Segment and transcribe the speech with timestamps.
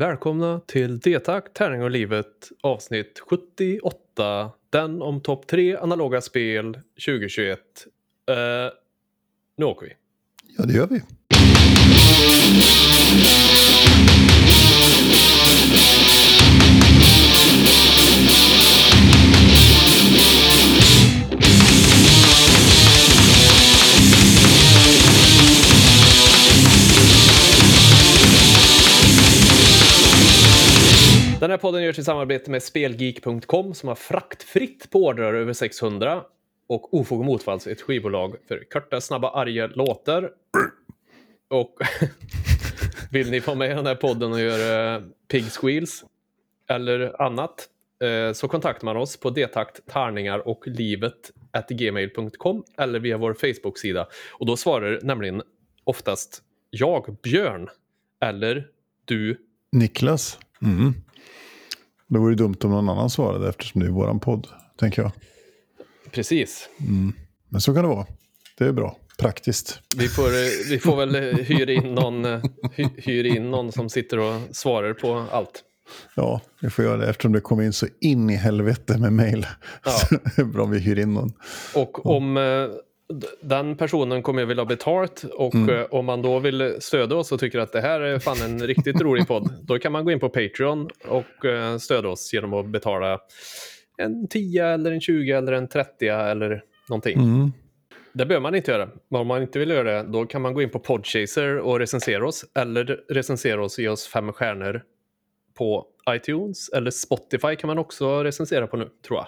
[0.00, 4.50] Välkomna till D-tack, Tärning och livet avsnitt 78.
[4.70, 7.58] Den om topp 3 analoga spel 2021.
[8.30, 8.70] Uh, eh,
[9.56, 9.92] nu åker vi.
[10.58, 11.00] Ja, det gör vi.
[31.50, 36.22] Den här podden görs i samarbete med Spelgeek.com som har fraktfritt på ordrar över 600
[36.68, 40.30] och Ofog och Motvalls ett skivbolag för korta, snabba, arga låtar.
[41.48, 41.78] Och
[43.10, 46.04] vill ni vara med i den här podden och göra eh, pig squeals
[46.68, 47.68] eller annat
[48.02, 51.30] eh, så kontaktar man oss på detakt, tärningar och livet
[51.68, 54.06] gmail.com eller via vår Facebook-sida.
[54.32, 55.42] Och då svarar nämligen
[55.84, 57.68] oftast jag, Björn,
[58.20, 58.66] eller
[59.04, 59.36] du,
[59.72, 60.38] Niklas.
[60.62, 60.94] Mm.
[62.10, 64.46] Det vore dumt om någon annan svarade eftersom det är våran podd,
[64.80, 65.12] tänker jag.
[66.10, 66.68] Precis.
[66.80, 67.12] Mm.
[67.48, 68.06] Men så kan det vara.
[68.58, 68.96] Det är bra.
[69.18, 69.80] Praktiskt.
[69.96, 72.24] Vi får, vi får väl hyra in, någon,
[72.74, 75.64] hy, hyra in någon som sitter och svarar på allt.
[76.14, 79.46] Ja, vi får göra det eftersom det kommer in så in i helvete med mejl.
[79.84, 79.90] Ja.
[80.08, 81.32] Så det är bra om vi hyr in någon.
[81.74, 82.42] Och om eh,
[83.40, 87.32] den personen kommer jag vilja ha betalt och eh, om man då vill stödja oss
[87.32, 90.10] och tycker att det här är fan en riktigt rolig podd, då kan man gå
[90.10, 93.20] in på Patreon och eh, stödja oss genom att betala
[93.96, 97.18] en 10 eller en 20 eller en 30 eller någonting.
[97.18, 97.52] Mm.
[98.12, 98.88] Det behöver man inte göra.
[99.08, 101.78] Men om man inte vill göra det, då kan man gå in på Podchaser och
[101.78, 102.44] recensera oss.
[102.54, 104.82] Eller recensera oss och ge oss fem stjärnor
[105.58, 106.68] på iTunes.
[106.68, 109.26] Eller Spotify kan man också recensera på nu, tror jag.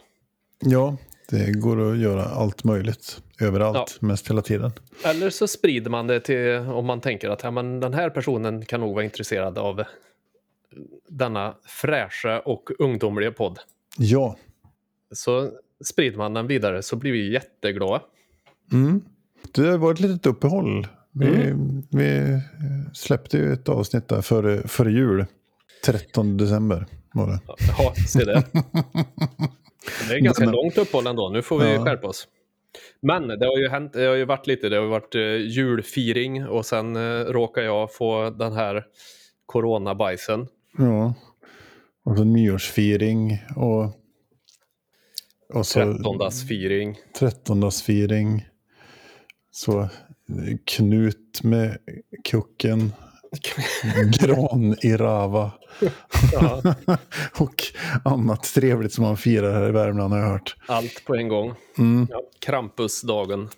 [0.73, 0.97] Ja,
[1.33, 3.23] det går att göra allt möjligt.
[3.41, 4.73] Överallt, mest hela tiden.
[5.05, 8.65] Eller så sprider man det till om man tänker att ja, men den här personen
[8.65, 9.85] kan nog vara intresserad av
[11.09, 13.59] denna fräscha och ungdomliga podd.
[13.99, 14.37] Ja.
[15.13, 15.51] Så
[15.85, 18.03] sprider man den vidare så blir vi jätteglada.
[18.73, 19.03] Mm.
[19.53, 20.87] Det har varit ett litet uppehåll.
[21.13, 21.55] Vi,
[21.91, 22.41] vi
[22.93, 25.27] släppte ju ett avsnitt där före, före jul.
[25.87, 27.41] 13 december var det.
[27.47, 28.45] Ja, se det.
[30.09, 31.29] Det är ganska Men- långt uppehåll ändå.
[31.29, 31.85] Nu får vi Ja.
[31.85, 32.29] skärpa oss.
[33.01, 36.47] Men det har ju hänt, det har ju varit lite, det har varit uh, julfiring
[36.47, 38.85] och sen uh, råkar jag få den här
[39.47, 40.47] coronabajsen.
[40.79, 41.15] Ja.
[42.05, 43.85] Och så nyårsfiring och...
[45.55, 46.97] Och så 13-dagsfiring.
[47.19, 48.49] trettondagsfiring.
[49.51, 49.89] Så eh,
[50.65, 51.79] Knut med
[52.25, 52.93] kucken.
[54.21, 55.51] Gran i Rava.
[56.33, 56.63] Ja,
[57.39, 57.63] och
[58.05, 60.57] annat trevligt som man firar här i Värmland har jag hört.
[60.67, 61.55] allt på en gång.
[61.79, 62.07] Mm.
[62.11, 63.49] Ja, Krampusdagen.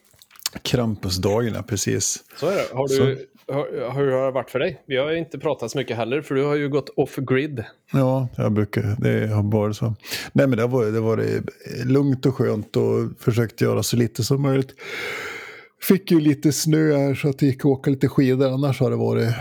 [0.62, 2.24] Krampusdagen, ja precis.
[2.40, 2.66] Så är det.
[2.72, 4.82] Har du, har, hur har det varit för dig?
[4.86, 7.64] Vi har ju inte pratat så mycket heller, för du har ju gått off-grid.
[7.92, 9.94] Ja, jag brukar, det har varit så.
[10.32, 11.42] Nej men det har varit, det har varit
[11.84, 14.74] lugnt och skönt och försökt göra så lite som möjligt.
[15.82, 18.48] Fick ju lite snö här så att det gick att åka lite skidor.
[18.54, 19.34] Annars har det varit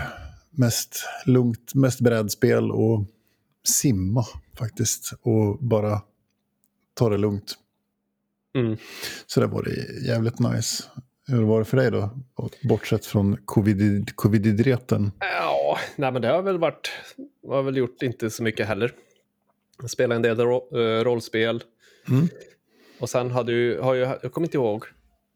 [0.57, 3.05] mest lugnt, mest brädspel och
[3.63, 4.25] simma
[4.57, 5.13] faktiskt.
[5.21, 6.01] Och bara
[6.93, 7.57] ta det lugnt.
[8.55, 8.77] Mm.
[9.25, 10.83] Så det har varit jävligt nice.
[11.27, 12.09] Hur var det för dig då?
[12.63, 15.11] Bortsett från covid, covid-idreten.
[15.19, 16.91] Ja, nej men det har väl varit,
[17.47, 18.91] har väl gjort inte så mycket heller.
[19.81, 21.63] Jag spelade en del ro, eh, rollspel.
[22.09, 22.27] Mm.
[22.99, 24.85] Och sen hade ju, har jag, jag kommer inte ihåg.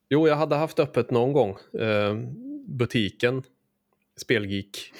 [0.10, 1.58] Jo, jag hade haft öppet någon gång.
[1.80, 2.16] Eh,
[2.68, 3.44] butiken,
[4.18, 4.94] Spelgeek.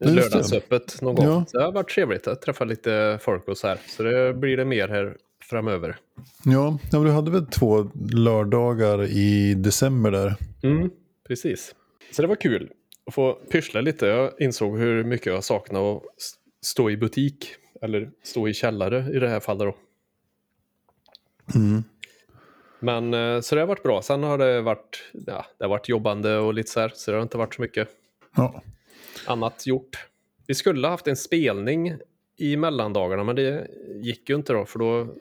[0.00, 1.26] Lördagsöppet någon gång.
[1.26, 1.44] Ja.
[1.48, 3.78] Så det har varit trevligt att träffa lite folk och så här.
[3.86, 5.16] Så det blir det mer här
[5.50, 5.96] framöver.
[6.44, 10.34] Ja, ja du hade väl två lördagar i december där?
[10.62, 10.90] Mm,
[11.28, 11.74] precis.
[12.12, 12.70] Så det var kul
[13.06, 14.06] att få pyssla lite.
[14.06, 16.02] Jag insåg hur mycket jag saknar att
[16.62, 17.54] stå i butik.
[17.82, 19.76] Eller stå i källare i det här fallet då.
[21.58, 21.84] Mm.
[22.80, 24.02] Men eh, så det har varit bra.
[24.02, 26.92] Sen har det varit, ja, det har varit jobbande och lite så här.
[26.94, 27.88] Så det har inte varit så mycket
[28.36, 28.62] Ja.
[29.26, 30.06] annat gjort.
[30.46, 31.92] Vi skulle ha haft en spelning
[32.36, 33.70] i mellandagarna men det
[34.02, 35.14] gick ju inte då för då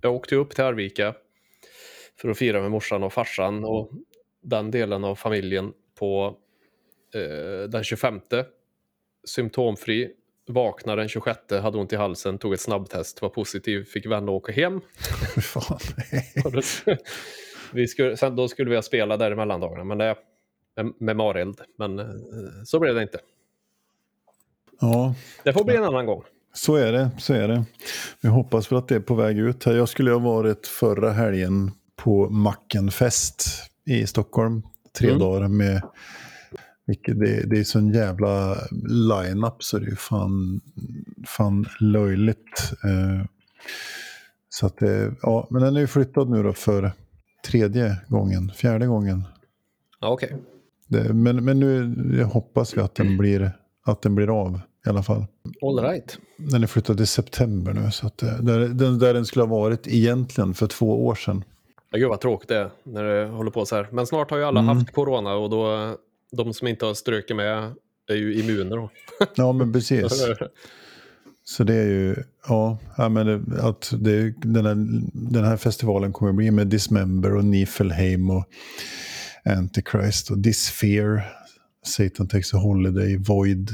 [0.00, 1.14] jag åkte upp till Arvika
[2.20, 3.90] för att fira med morsan och farsan och
[4.42, 6.36] den delen av familjen på
[7.14, 8.20] eh, den 25.
[9.24, 10.10] Symptomfri.
[10.46, 14.36] Vaknade den 26, hade ont i halsen, tog ett snabbtest, var positiv, fick vända och
[14.36, 14.80] åka hem.
[15.42, 15.78] Fan.
[16.44, 16.60] Då,
[17.72, 20.04] vi skulle, sen, då skulle vi ha spelat där i mellandagarna, men det
[20.98, 21.60] med, mareld.
[21.78, 22.06] Men eh,
[22.64, 23.18] så blev det inte.
[24.80, 26.22] Ja, Det får bli en annan gång.
[26.52, 27.10] så är det.
[27.18, 27.64] Så är det.
[28.20, 29.66] Vi hoppas väl att det är på väg ut.
[29.66, 33.46] Jag skulle ha varit förra helgen på Mackenfest
[33.86, 34.62] i Stockholm.
[34.98, 35.20] Tre Mm.
[35.20, 35.82] dagar med
[37.06, 38.56] det, det är sån jävla
[38.88, 40.60] line-up så det är fan,
[41.26, 42.72] fan löjligt.
[42.84, 43.26] Eh,
[44.48, 46.92] så att det, ja, men den är ju flyttad nu då för
[47.46, 49.24] tredje gången, fjärde gången.
[50.00, 50.36] Ja, okej.
[50.88, 53.52] Det, men, men nu hoppas vi att den, blir,
[53.84, 55.24] att den blir av i alla fall.
[55.62, 56.18] All right.
[56.36, 59.60] Den är flyttad i september nu, så att det, där, den, där den skulle ha
[59.60, 61.44] varit egentligen för två år sedan.
[61.90, 63.88] Ja, gud vad tråkigt det är när det håller på så här.
[63.92, 64.76] Men snart har ju alla Mm.
[64.76, 65.94] haft corona och då
[66.32, 67.72] de som inte har strukit med
[68.10, 68.90] är ju immuner då.
[69.36, 70.24] Ja, men precis.
[71.44, 72.16] Så det är ju,
[72.48, 74.74] ja, men att det, den, här,
[75.12, 78.44] den här festivalen kommer att bli med Dismember och Niflheim och
[79.44, 81.22] Antichrist och Disfear,
[81.82, 83.70] Satan Takes a Holiday, Void,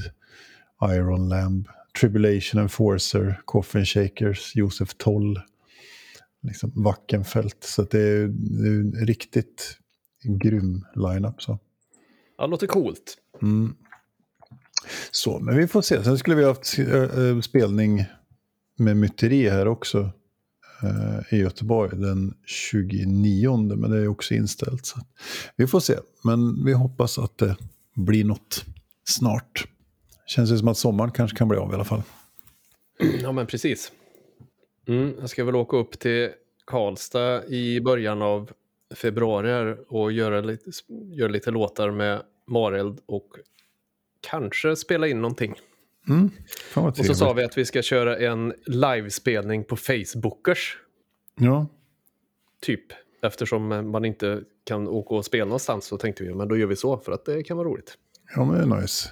[0.82, 1.69] Iron Lamb,
[2.00, 5.40] Tribulation Enforcer, Coffin Shakers, Josef Toll,
[6.43, 7.64] liksom Wackenfält.
[7.64, 9.78] Så det är, det är en riktigt
[10.22, 11.43] grym line-up.
[11.43, 11.58] Så.
[12.38, 13.16] Ja, det låter coolt.
[13.43, 13.75] Mm.
[15.11, 16.05] Så, men vi får se.
[16.05, 18.05] Sen skulle vi ha haft äh, äh, spelning
[18.76, 20.11] med myteri här också
[20.82, 24.87] Eh, i Göteborg den 29, men det är också inställt.
[24.87, 25.00] Så.
[25.56, 25.94] Vi får se,
[26.25, 27.56] men vi hoppas att det
[27.94, 28.65] blir något
[29.05, 29.65] snart.
[30.27, 32.03] Känns det som att sommaren kanske kan bli av i alla fall.
[33.23, 33.93] Ja, men precis.
[34.88, 36.29] Mm, jag ska väl åka upp till
[36.65, 38.50] Karlstad i början av
[38.94, 40.71] februari och göra lite,
[41.12, 43.29] göra lite låtar med Mareld och
[44.21, 45.55] kanske spela in någonting.
[46.11, 46.31] Mm.
[46.75, 50.77] Och så sa vi att vi ska köra en livespelning på Facebookers,
[51.41, 51.67] Ja,
[52.62, 52.83] typ.
[53.23, 56.77] Eftersom man inte kan åka och spela någonstans så tänkte vi, men då gör vi
[56.77, 57.95] så för att det kan vara roligt.
[58.37, 59.09] ja, men det är nice.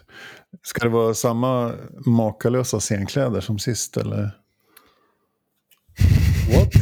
[0.63, 1.75] Ska det vara samma
[2.07, 4.31] makalösa scenkläder som sist eller?
[6.55, 6.73] What?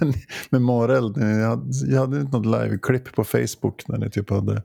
[0.50, 4.62] Med Mareld, jag hade, jag hade inte något live-klipp på Facebook när ni typ hade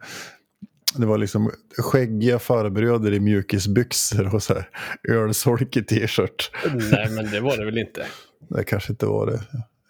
[0.95, 4.69] det var liksom skäggiga farbröder i mjukisbyxor och så här
[5.09, 6.51] ölsolkig t-shirt.
[6.91, 8.06] Nej, men det var det väl inte.
[8.50, 9.41] Det kanske inte var det.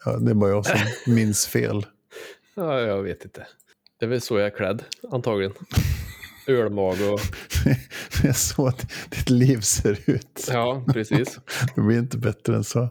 [0.05, 0.79] Ja, det är bara jag som
[1.15, 1.85] minns fel.
[2.55, 3.47] Ja, jag vet inte.
[3.99, 5.53] Det är väl så jag är klädd, antagligen.
[6.47, 7.19] Ölmag och...
[8.21, 10.47] Det är så att ditt liv ser ut.
[10.51, 11.39] Ja, precis.
[11.75, 12.89] Det blir inte bättre än så.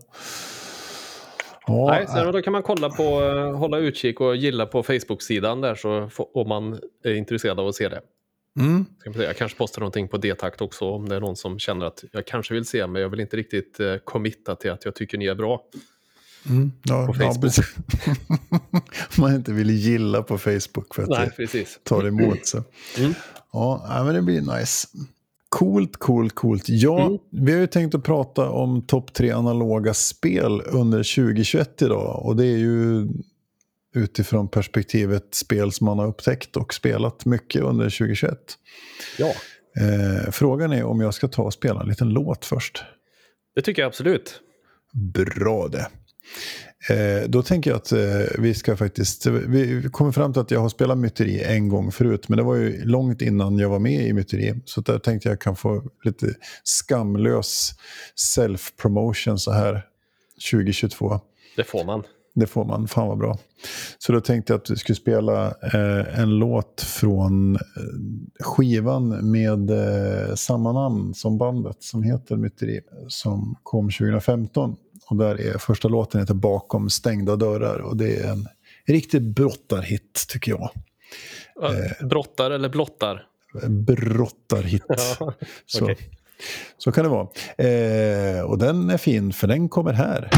[1.69, 5.75] Ja, Nej, då kan man kolla på, eh, hålla utkik och gilla på Facebook-sidan där
[5.75, 8.01] så får, om man är intresserad av att se det.
[8.61, 8.85] mm.
[9.15, 12.27] Jag kanske postar någonting på D-takt också om det är någon som känner att jag
[12.27, 15.27] kanske vill se men jag vill inte riktigt eh, committa till att jag tycker ni
[15.27, 15.63] är bra.
[16.49, 17.43] mm, ja, På ja, Facebook.
[17.43, 17.75] precis.
[19.19, 21.81] Man inte vill gilla på Facebook för att Nej, det precis.
[21.83, 22.47] tar emot.
[22.47, 22.63] Så.
[22.99, 23.15] Mm.
[23.53, 24.89] Ja, men det blir nice.
[25.49, 26.65] Coolt, coolt, coolt.
[26.69, 27.19] Ja, Mm.
[27.31, 32.27] vi har ju tänkt att prata om topp tre analoga spel under 2021 idag.
[32.27, 33.09] Och det är ju
[33.95, 38.39] utifrån perspektivet spel som man har upptäckt och spelat mycket under 2021.
[39.19, 39.33] Ja,
[39.81, 42.83] Eh, frågan är om jag ska ta och spela en liten låt först.
[43.55, 44.41] det tycker jag absolut.
[45.15, 45.87] Bra det.
[46.91, 47.99] Eh, då tänker jag att eh,
[48.39, 49.27] vi ska faktiskt...
[49.27, 52.29] Vi kommer fram till att jag har spelat myteri en gång förut.
[52.29, 54.55] Men det var ju långt innan jag var med i myteri.
[54.65, 56.35] Så där tänkte jag kan få lite
[56.65, 57.75] skamlös
[58.37, 59.83] self-promotion så här
[60.51, 61.21] 2022.
[61.57, 62.03] Det får man.
[62.35, 63.39] Det får man, fan vad bra.
[63.99, 67.61] Så då tänkte jag att vi skulle spela eh, en låt från eh,
[68.41, 74.77] skivan med eh, samma namn som bandet som heter Myteri som kom 2015.
[75.11, 78.49] Och där är första låten heter Bakom stängda dörrar och det är en
[78.87, 80.71] riktig brottarhit tycker jag.
[81.63, 82.07] Eh.
[82.07, 83.27] Brottar eller blottar?
[83.69, 84.85] Brottarhit.
[84.89, 85.35] Ja,
[85.67, 85.97] så, okej.
[86.79, 87.29] så kan det vara.
[87.59, 90.31] Eh, och den är fin för den kommer här.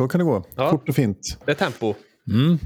[0.00, 0.44] Så kan det gå.
[0.56, 0.70] Ja.
[0.70, 1.38] Fort och fint.
[1.44, 1.94] Det är tempo.
[2.28, 2.58] Mm.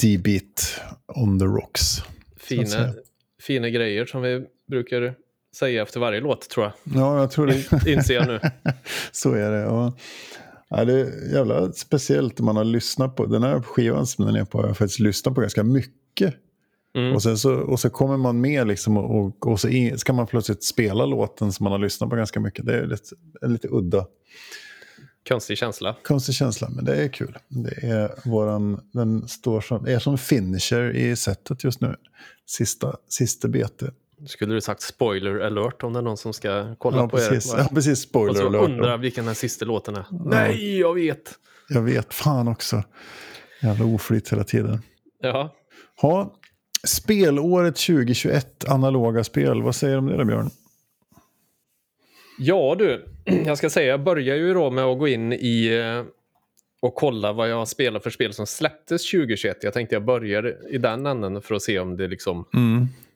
[0.00, 2.02] D-beat on the rocks.
[2.36, 2.94] Fina,
[3.40, 5.14] fina grejer som vi brukar
[5.56, 7.02] säga efter varje låt, tror jag.
[7.02, 7.54] Ja, jag tror det.
[7.86, 8.40] In, inser jag nu.
[9.12, 9.58] Så är det.
[9.58, 9.96] Ja.
[10.68, 14.36] Ja, det är jävla speciellt när man har lyssnat på den här skivan som den
[14.36, 14.58] är på.
[14.58, 16.34] har Jag faktiskt lyssnat på ganska mycket.
[16.94, 17.14] Mm.
[17.14, 20.26] Och, sen så, och så kommer man med liksom och, och, så in, ska man
[20.26, 22.66] plötsligt spela låten som man har lyssnat på ganska mycket.
[22.66, 23.14] Det är lite,
[23.46, 24.06] lite udda,
[25.28, 25.96] Konstig känsla.
[26.04, 27.38] konstig känsla, men det är kul.
[27.48, 31.96] Det är våran, den står som, är som finisher i setet just nu.
[32.46, 33.90] Sista, sista bete.
[34.26, 37.54] Skulle du sagt spoiler alert om det är någon som ska kolla Ja, på precis.
[37.54, 37.58] er?
[37.58, 37.92] Ja, precis.
[38.04, 38.62] Och Spoiler så alert.
[38.62, 38.96] undrar då.
[38.96, 40.04] vilken den sista låten är.
[40.10, 41.34] Nej, jag vet!
[41.68, 42.82] Jag vet fan också.
[43.62, 44.82] Jävla oflyt hela tiden.
[45.20, 45.54] Ja,
[46.00, 46.34] Ha,
[46.84, 49.62] spelåret 2021, analoga spel.
[49.62, 50.50] Vad säger du om det då, Björn?
[52.38, 53.08] Ja du,
[53.46, 56.04] jag ska säga, jag börjar ju då med att gå in i eh,
[56.82, 59.56] och kolla vad jag har spelat för spel som släpptes 2021.
[59.62, 62.44] Jag tänkte jag börjar i den änden för att se om det liksom...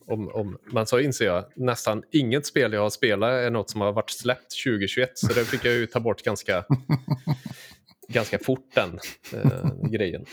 [0.08, 3.80] Om, om, men så inser jag nästan inget spel jag har spelat är något som
[3.80, 5.10] har varit släppt 2021.
[5.14, 6.64] Så det fick jag ju ta bort ganska,
[8.08, 8.98] ganska fort den
[9.32, 10.24] eh, grejen.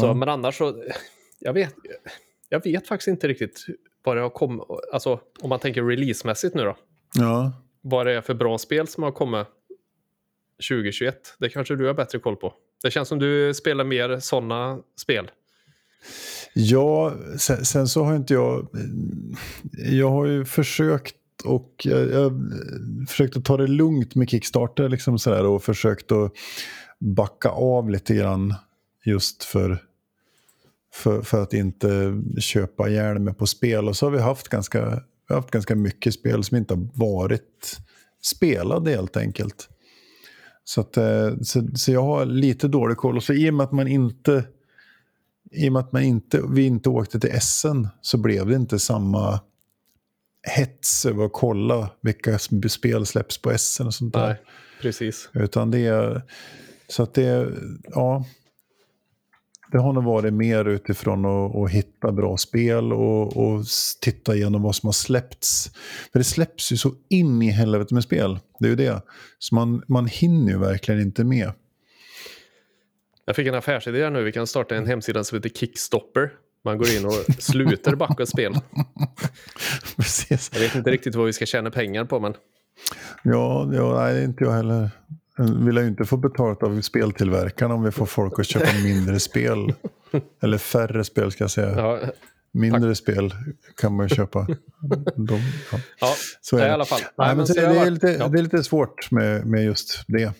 [0.00, 0.84] Så, men annars så,
[1.38, 1.74] jag vet,
[2.48, 3.66] jag vet faktiskt inte riktigt
[4.04, 6.76] vad det har kommit, alltså om man tänker releasemässigt nu då
[7.14, 9.46] Ja vad det är för bra spel som har kommit
[10.68, 11.34] 2021.
[11.38, 12.54] Det kanske du har bättre koll på.
[12.82, 15.30] Det känns som du spelar mer sådana spel.
[16.54, 18.68] Ja, sen, sen så har inte jag...
[19.72, 22.32] Jag har ju försökt och jag, jag
[23.08, 26.32] försökt att ta det lugnt med Kickstarter liksom sådär, och försökt att
[26.98, 28.54] backa av lite grann
[29.04, 29.78] just för,
[30.94, 33.88] för, för att inte köpa ihjäl mig på spel.
[33.88, 36.88] Och så har vi haft ganska, vi har haft ganska mycket spel som inte har
[36.94, 37.78] varit
[38.22, 39.68] spelade helt enkelt.
[40.64, 43.16] Så, att, eh, så, så jag har lite dålig koll.
[43.16, 44.44] Och så i och med att man inte
[45.50, 48.78] i och med att man inte, vi inte åkte till Essen så blev det inte
[48.78, 49.40] samma
[50.42, 54.26] hets över att kolla vilka spel släpps på Essen och sånt där.
[54.26, 54.42] Nej,
[54.82, 55.28] precis.
[55.32, 56.22] Utan det är,
[56.88, 57.52] så att det,
[57.84, 58.24] ja.
[59.72, 63.64] Det har nog varit mer utifrån att, att hitta bra spel och, och
[64.00, 65.70] titta igenom vad som har släppts.
[66.12, 68.38] För det släpps ju så in i helvete med spel.
[68.58, 69.02] Det är ju det.
[69.38, 71.52] Så man, man hinner ju verkligen inte med.
[73.24, 74.22] Jag fick en affärsidé nu.
[74.22, 76.30] Vi kan starta en hemsida som heter Kickstopper.
[76.64, 78.54] Man går in och sluter backa spel.
[79.96, 80.50] Precis.
[80.52, 82.34] Jag vet inte riktigt vad vi ska tjäna pengar på, men
[83.22, 84.90] Ja, ja nej, inte jag heller.
[85.36, 89.20] Jag vill ju inte få betalt av speltillverkarna om vi får folk att köpa mindre
[89.20, 89.72] spel.
[90.42, 91.76] Eller färre spel ska jag säga.
[91.76, 92.00] ja,
[92.52, 93.34] mindre spel
[93.76, 94.46] kan man ju köpa.
[95.16, 95.38] De,
[95.72, 95.78] ja.
[96.00, 96.74] ja Så är i det.
[96.74, 97.00] alla fall.
[97.18, 99.64] Nej, Nej, men så det, jag är varit- lite, det är lite svårt med, med
[99.64, 100.32] just det.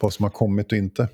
[0.00, 1.08] Vad som har kommit och inte.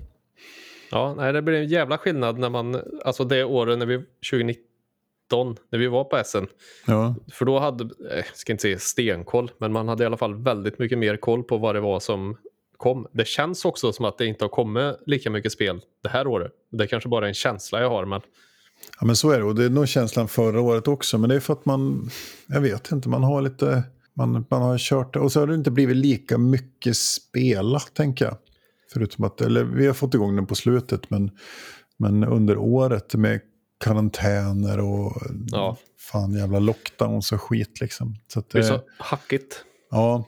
[0.90, 3.96] Ja, nej, det blir en jävla skillnad när man, alltså det året när vi,
[4.30, 6.46] 2019, när vi var på Essen.
[6.86, 10.16] Ja, För då hade, eh, jag ska inte säga stenkoll, men man hade i alla
[10.16, 12.36] fall väldigt mycket mer koll på vad det var som
[12.82, 13.06] kom.
[13.12, 16.52] Det känns också som att det inte har kommit lika mycket spel det här året.
[16.72, 18.20] Det är kanske bara är en känsla jag har, men
[19.00, 19.44] ja, men så är det.
[19.44, 21.18] Och det är nog känslan förra året också.
[21.18, 22.10] Men det är för att man,
[22.46, 23.82] jag vet inte, man har lite,
[24.16, 25.20] man, man har kört det.
[25.20, 28.36] Och så har det inte blivit lika mycket spelat, tänker jag.
[28.92, 31.30] Förutom att, eller vi har fått igång den på slutet, men,
[31.98, 33.40] men under året med
[33.84, 35.22] karantäner och
[35.52, 35.76] Ja.
[35.98, 38.16] fan jävla lockdowns och skit liksom.
[38.28, 39.64] Så att, det är så hackigt.
[39.90, 40.24] Ja,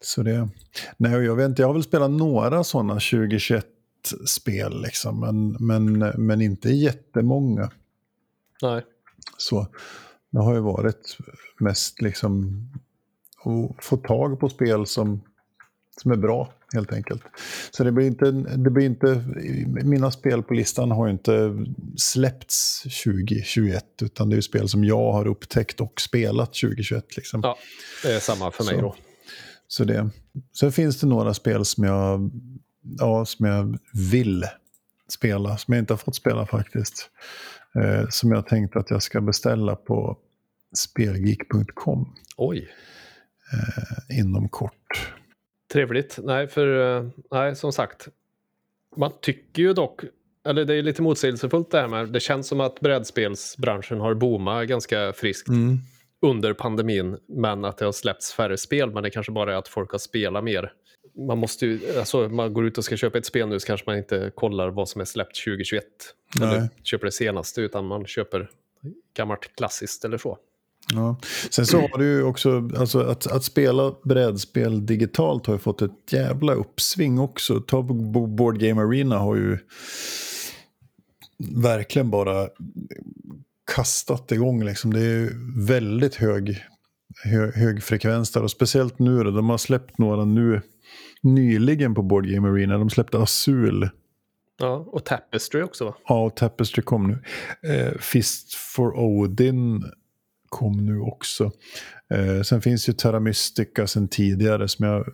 [0.00, 0.48] så det...
[0.96, 6.40] Nej, jag vet inte, jag har väl spelat några sådana 2021-spel liksom, men, men, men
[6.40, 7.70] inte jättemånga.
[8.62, 8.84] Nej.
[9.36, 9.66] Så
[10.30, 11.16] det har ju varit
[11.58, 12.62] mest liksom
[13.44, 15.20] att få tag på spel som,
[16.02, 17.22] som är bra, helt enkelt.
[17.70, 19.24] Så det blir inte, det blir inte,
[19.66, 24.84] mina spel på listan har ju inte släppts 2021, utan det är ju spel som
[24.84, 27.16] jag har upptäckt och spelat 2021.
[27.16, 27.40] Liksom.
[27.42, 27.58] Ja,
[28.02, 28.80] det är samma för mig Så.
[28.80, 28.94] då.
[29.68, 30.10] Så det.
[30.58, 32.30] Sen finns det några spel som jag,
[32.98, 33.78] ja, som jag
[34.10, 34.44] vill
[35.08, 37.10] spela, som jag inte har fått spela faktiskt.
[37.74, 40.18] Eh, som jag tänkt att jag ska beställa på
[40.74, 42.68] spelgeek.com Oj,
[44.10, 45.12] inom kort.
[45.72, 46.18] trevligt.
[46.22, 48.08] Nej, för eh, nej, som sagt.
[48.96, 50.00] Man tycker ju dock,
[50.46, 54.68] eller det är lite motsägelsefullt det här med, det känns som att brädspelsbranschen har boomat
[54.68, 55.48] ganska friskt
[56.22, 59.68] under pandemin, men att det har släppts färre spel, men det kanske bara är att
[59.68, 60.72] folk har spelat mer.
[61.28, 63.90] Man måste ju, alltså man går ut och ska köpa ett spel nu så kanske
[63.90, 65.84] man inte kollar vad som är släppt 2021.
[66.42, 68.50] Eller köper det senaste, utan man köper
[69.16, 70.38] gammalt klassiskt eller så.
[70.92, 71.16] Ja.
[71.50, 75.82] Sen så har du ju också, alltså att, att spela brädspel digitalt har ju fått
[75.82, 77.60] ett jävla uppsving också.
[77.60, 79.58] Ta Board Game Arena har ju
[81.38, 82.48] verkligen bara
[83.74, 84.92] kastat igång liksom.
[84.92, 85.30] Det är
[85.66, 86.64] väldigt hög,
[87.24, 90.62] hög, hög frekvens där och speciellt nu då, de har släppt några nu
[91.22, 92.78] nyligen på Board Game Arena.
[92.78, 93.90] De släppte Azul.
[94.58, 95.94] Ja, och Tapestry också va?
[96.08, 97.22] Ja, och Tapestry kom nu.
[97.72, 99.84] Eh, Fist for Odin
[100.48, 101.52] kom nu också.
[102.14, 105.06] Eh, sen finns ju Terra Mystica sen tidigare som jag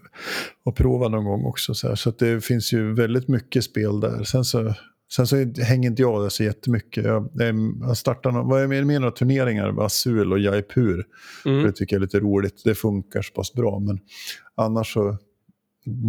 [0.65, 1.75] har provat någon gång också.
[1.75, 4.25] Så, här, så det finns ju väldigt mycket spel där.
[4.25, 4.75] Sen så,
[5.13, 7.05] sen så hänger inte jag där så jättemycket.
[7.05, 7.31] Jag,
[7.81, 11.07] jag startar någon, vad är med, med några turneringar Azul och Jaipur.
[11.45, 11.63] Mm.
[11.63, 12.63] Det tycker jag är lite roligt.
[12.65, 13.79] Det funkar så pass bra.
[13.79, 13.99] Men
[14.55, 15.19] annars så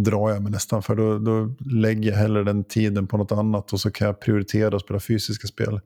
[0.04, 3.72] drar jag mig nästan för då, då lägger jag hellre den tiden på något annat
[3.72, 5.80] och så kan jag prioritera att spela fysiska spel.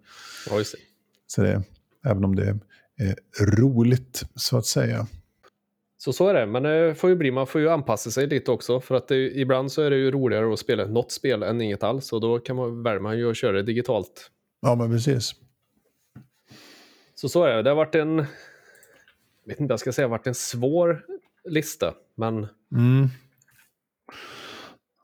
[0.50, 0.78] Ja, just det.
[1.26, 1.62] Så det,
[2.04, 2.58] även om det
[2.98, 5.06] är roligt så att säga.
[6.02, 8.50] Så så är det, men det får ju bli, man får ju anpassa sig lite
[8.50, 11.60] också för att det, ibland så är det ju roligare att spela något spel än
[11.60, 14.30] inget alls och då kan man, väljer man ju att köra det digitalt.
[14.60, 15.34] Ja, men precis.
[17.14, 18.26] Så så är det, det har varit en, jag
[19.44, 21.04] vet inte jag ska säga, varit en svår
[21.44, 22.46] lista, men...
[22.72, 23.08] Mm.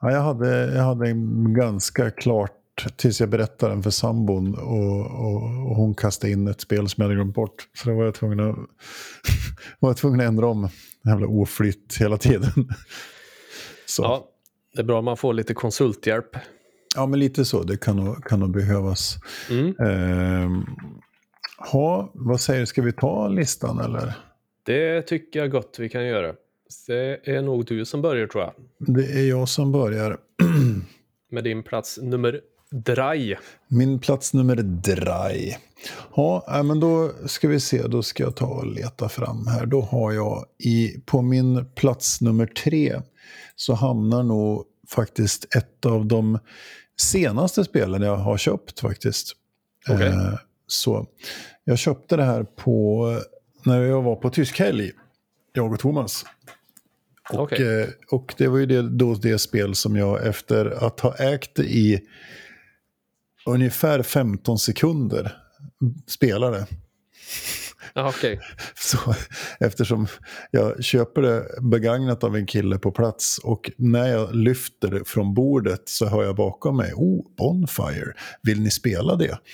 [0.01, 2.66] Ja, jag, hade, jag hade en ganska klart
[2.97, 7.03] tills jag berättade den för sambon och, och, och, hon kastade in ett spel som
[7.03, 7.69] jag hade glömt bort.
[7.75, 8.57] Så då var jag tvungen att,
[9.79, 10.69] var jag tvungen att ändra om.
[11.05, 12.51] Jävla oflytt hela tiden.
[13.87, 14.03] Så.
[14.03, 14.29] Ja,
[14.75, 16.37] det är bra om man får lite konsulthjälp.
[16.97, 17.63] Ja, men lite så.
[17.63, 19.17] Det kan nog, kan nog behövas.
[19.51, 19.75] Mm.
[19.81, 20.51] Eh,
[21.73, 24.15] ha, vad säger du, ska vi ta listan eller?
[24.63, 26.35] Det tycker jag gott vi kan göra.
[26.87, 28.53] Det är nog du som börjar tror jag.
[28.97, 30.19] Det är jag som börjar.
[31.31, 33.37] Med din plats nummer Dry.
[33.69, 35.55] Min plats nummer Dry.
[36.17, 39.67] Ja, men då ska vi se, då ska jag ta och leta fram här.
[39.67, 43.01] Då har jag i, på min plats nummer tre
[43.57, 46.39] så hamnar nog faktiskt ett av de
[47.01, 49.33] senaste spelen jag har köpt faktiskt.
[49.89, 50.09] Okay.
[50.09, 50.35] Eh,
[50.67, 51.07] så
[51.65, 53.21] jag köpte det här på,
[53.63, 54.91] när jag var på tysk helg,
[55.53, 56.25] jag och Thomas.
[57.33, 57.81] Och, okay.
[57.81, 61.55] eh, och det var ju det, då det spel som jag efter att ha ägt
[61.55, 62.01] det i
[63.47, 65.37] ungefär 15 sekunder
[66.07, 66.67] spelare.
[67.95, 68.39] okay.
[68.75, 69.15] Så,
[69.61, 70.07] eftersom
[70.51, 75.35] jag köper det begagnat av en kille på plats och när jag lyfter det från
[75.35, 79.39] bordet så hör jag bakom mig, oh, Bonfire, vill ni spela det?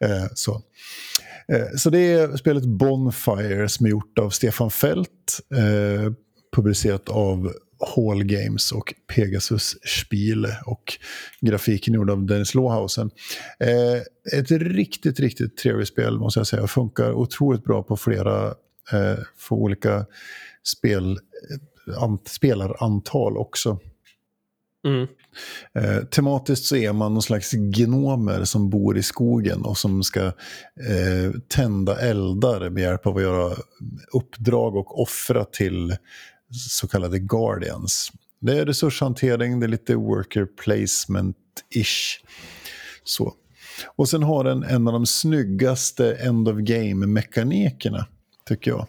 [0.00, 0.62] Eh, så.
[1.52, 6.12] Eh, så det är spelet Bonfire som är gjort av Stefan Fält, eh,
[6.56, 7.52] publicerat av
[7.96, 10.98] Hall Games och Pegasus Spiele och
[11.40, 13.10] grafiken gjord av Dennis Lohausen.
[13.60, 16.66] Eh, ett riktigt, riktigt trevligt spel måste jag säga.
[16.66, 18.46] Funkar otroligt bra på flera
[18.92, 20.06] eh, för olika
[20.64, 23.78] spel, eh, ant, spelarantal också.
[24.86, 25.06] Mm.
[25.74, 30.20] Eh, tematiskt så är man någon slags gnomer som bor i skogen och som ska
[30.20, 33.56] eh, tända eldar med hjälp av att göra
[34.12, 35.96] uppdrag och offra till
[36.50, 38.12] så kallade Guardians.
[38.40, 42.20] Det är resurshantering, det är lite worker placement-ish.
[43.04, 43.34] Så.
[43.96, 48.06] Och sen har den en av de snyggaste end of game-mekanikerna,
[48.48, 48.86] tycker jag.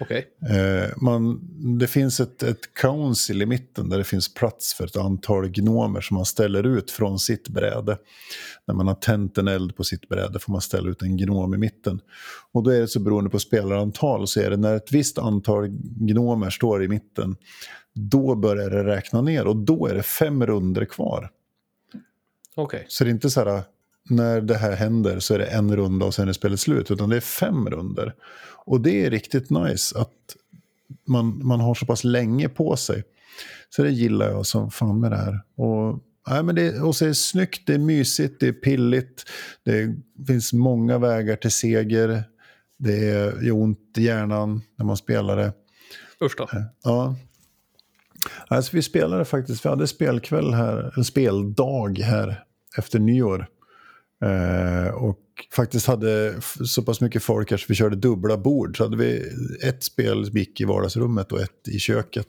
[0.00, 0.24] Okay.
[0.50, 1.40] Eh, man,
[1.78, 6.00] det finns ett, ett council i mitten där det finns plats för ett antal gnomer
[6.00, 7.98] som man ställer ut från sitt bräde.
[8.66, 11.54] När man har tänt en eld på sitt bräde får man ställa ut en gnom
[11.54, 12.00] i mitten.
[12.52, 15.66] Och då är det så beroende på spelarantal så är det när ett visst antal
[15.80, 17.36] gnomer står i mitten
[17.94, 21.30] då börjar det räkna ner och då är det fem runder kvar.
[22.56, 22.84] Okay.
[22.88, 23.62] Så det är inte så här
[24.10, 26.90] när det här händer så är det en runda och sen är spelet slut.
[26.90, 28.14] Utan det är fem runder.
[28.64, 30.36] Och det är riktigt nice att
[31.06, 33.04] man, man har så pass länge på sig.
[33.70, 35.40] Så det gillar jag som fan med det här.
[35.56, 39.24] Och, nej, men det, och så är det snyggt, det är mysigt, det är pilligt.
[39.64, 42.24] Det finns många vägar till seger.
[42.78, 42.98] Det
[43.42, 45.52] gör ont i hjärnan när man spelar det.
[46.24, 46.48] Usch då.
[46.84, 47.16] Ja.
[48.48, 52.44] Alltså vi spelade faktiskt, vi hade spelkväll här, en speldag här
[52.76, 53.46] efter nyår.
[54.24, 55.18] Eh, och
[55.52, 58.76] faktiskt hade så pass mycket folk att vi körde dubbla bord.
[58.76, 59.32] Så hade vi
[59.64, 62.26] ett spel gick i vardagsrummet och ett i köket.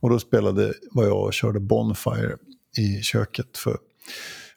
[0.00, 2.36] Och då spelade var jag och körde Bonfire
[2.78, 3.76] i köket för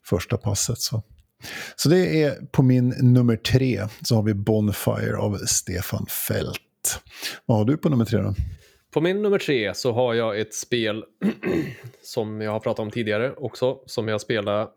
[0.03, 0.79] första passet.
[0.79, 1.03] Så.
[1.75, 6.59] så det är på min nummer tre så har vi Bonfire av Stefan Fält.
[7.45, 8.35] Vad har du på nummer tre då?
[8.93, 11.03] På min nummer tre så har jag ett spel
[12.03, 14.67] som jag har pratat om tidigare också, som jag spelade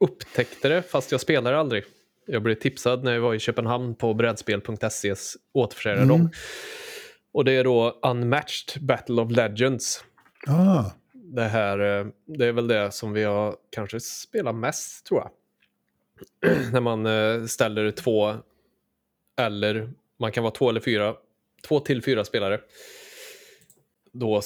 [0.00, 1.84] upptäckte det fast jag spelade aldrig.
[2.26, 6.02] Jag blev tipsad när jag var i Köpenhamn på brädspel.ses återförsäljare.
[6.02, 6.30] Mm.
[7.32, 10.04] Och det är då Unmatched Battle of Legends.
[10.46, 10.84] Ah.
[11.12, 15.30] Det här, eh, det är väl det som vi har kanske spelat mest tror jag.
[16.72, 18.34] när man eh, ställer två
[19.36, 21.16] eller man kan vara två eller fyra,
[21.68, 22.60] två till fyra spelare.
[24.12, 24.40] Då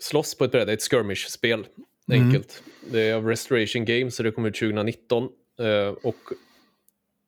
[0.00, 1.66] slåss på ett bräde, ett skirmish-spel.
[2.10, 2.26] Mm.
[2.26, 2.62] Enkelt.
[2.90, 5.28] Det är av Restoration Games så det kom ut 2019.
[5.60, 6.16] Eh, och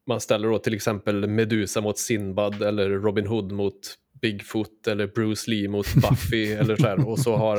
[0.06, 5.50] man ställer då till exempel Medusa mot Sinbad eller Robin Hood mot Bigfoot eller Bruce
[5.50, 7.08] Lee mot Buffy eller så här.
[7.08, 7.58] Och så har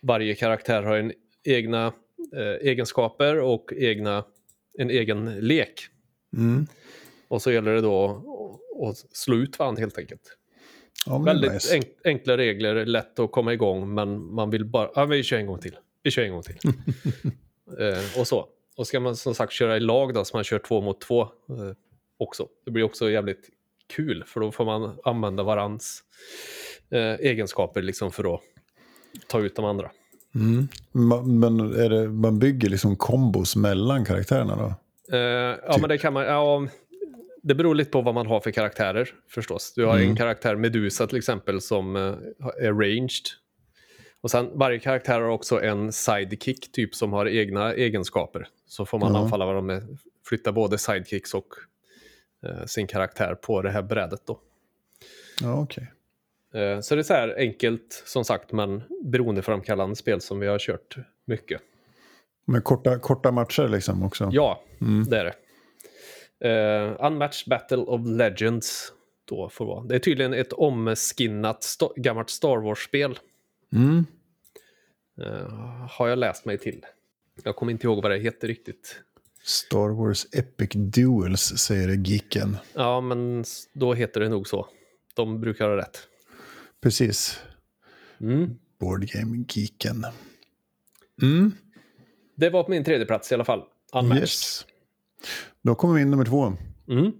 [0.00, 1.12] varje karaktär har en
[1.44, 1.92] egna
[2.36, 4.24] eh, egenskaper och egna,
[4.78, 5.86] en egen lek.
[6.36, 6.66] Mm.
[7.28, 8.24] Och så gäller det då
[8.88, 10.36] att slå ut varandra helt enkelt.
[11.06, 11.74] Ja, Väldigt nice.
[11.74, 15.46] enk enkla regler, lätt att komma igång, men man vill bara, ja vi kör en
[15.46, 15.76] gång till.
[16.02, 16.56] Vi kör en gång till.
[17.78, 18.48] eh, och så.
[18.76, 21.22] Och ska man som sagt köra i lag då, så man kör två mot två
[21.22, 21.28] eh,
[22.18, 22.48] också.
[22.64, 23.50] Det blir också jävligt
[23.88, 26.02] kul, för då får man använda varans
[26.90, 28.40] eh, egenskaper liksom för att
[29.28, 29.90] ta ut de andra.
[30.34, 30.68] Mm.
[31.40, 34.74] Men är det, man bygger liksom kombos mellan karaktärerna då?
[35.16, 35.20] Eh,
[35.66, 35.80] ja, typ.
[35.80, 36.24] men det kan man.
[36.24, 36.68] Ja,
[37.42, 39.72] det beror lite på vad man har för karaktärer förstås.
[39.76, 40.10] Du har mm.
[40.10, 42.02] en karaktär, Medusa till exempel, som eh,
[42.58, 43.26] är ranged.
[44.20, 48.48] Och sen varje karaktär har också en sidekick typ som har egna egenskaper.
[48.66, 49.22] Så får man mm.
[49.22, 51.54] anfalla varandra med, flytta både sidekicks och
[52.46, 54.40] eh, sin karaktär på det här brädet då.
[55.40, 55.84] Ja, okay.
[56.54, 60.58] Eh, så det är så här enkelt som sagt men beroendeframkallande spel som vi har
[60.58, 61.60] kört mycket.
[62.44, 64.28] Med korta, korta matcher liksom också?
[64.32, 65.04] Ja, mm.
[65.04, 65.34] det är det.
[66.44, 68.92] Uh, Unmatched Battle of Legends.
[69.24, 69.84] Då får vara.
[69.84, 73.18] Det är tydligen ett omskinnat st gammalt Star Wars-spel.
[73.72, 74.06] Mm.
[75.20, 76.86] Uh, har jag läst mig till.
[77.42, 79.00] Jag kommer inte ihåg vad det heter riktigt.
[79.42, 82.56] Star Wars Epic Duels säger det Geeken.
[82.74, 84.68] Ja, men då heter det nog så.
[85.14, 85.98] De brukar ha rätt.
[86.80, 87.40] Precis.
[88.20, 88.58] Mm.
[88.80, 90.06] Board Game Geeken.
[91.22, 91.52] Mm.
[92.36, 93.62] Det var på min tredje plats i alla fall.
[93.92, 94.22] Unmatched.
[94.22, 94.66] Yes.
[95.62, 96.52] Då kommer vi in nummer två.
[96.88, 97.12] Mm.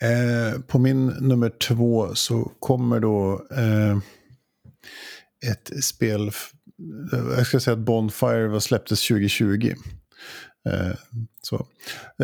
[0.00, 3.98] Eh, på min nummer två så kommer då eh,
[5.50, 6.28] ett spel,
[7.12, 9.74] eh, jag ska säga att Bonfire var släpptes 2020.
[10.68, 10.96] Eh,
[11.42, 11.66] så.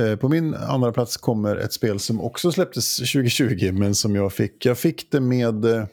[0.01, 4.33] Eh, på min andra plats kommer ett spel som också släpptes 2020 men som jag
[4.33, 4.67] fick.
[4.67, 5.89] Jag fick det med,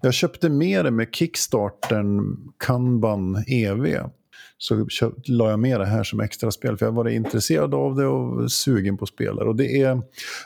[0.00, 4.10] jag köpte med det med Kickstartern Kanban EV
[4.58, 4.86] så
[5.24, 8.52] la jag med det här som extra spel för jag var intresserad av det och
[8.52, 9.48] sugen på spelare.
[9.48, 10.02] Och det är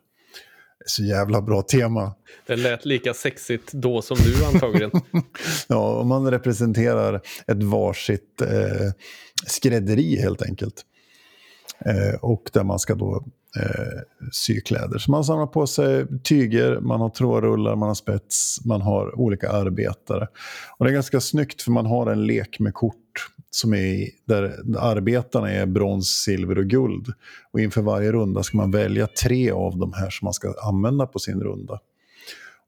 [0.86, 2.14] Så jävla bra tema.
[2.48, 4.92] Det lät lika sexigt då som nu antagligen.
[5.68, 8.92] ja, och man representerar ett varsitt eh,
[9.48, 10.86] skrädderi helt enkelt.
[11.86, 13.26] Eh, och där man ska då
[13.60, 14.98] eh, sykläder.
[14.98, 19.50] Så man samlar på sig tyger, man har trådrullar, man har spets, man har olika
[19.50, 20.28] arbetare.
[20.78, 23.03] Och det är ganska snyggt för man har en lek med kort
[23.56, 27.14] som är där arbetarna är brons, silver och guld.
[27.52, 31.06] Och inför varje runda ska man välja tre av de här som man ska använda
[31.06, 31.80] på sin runda.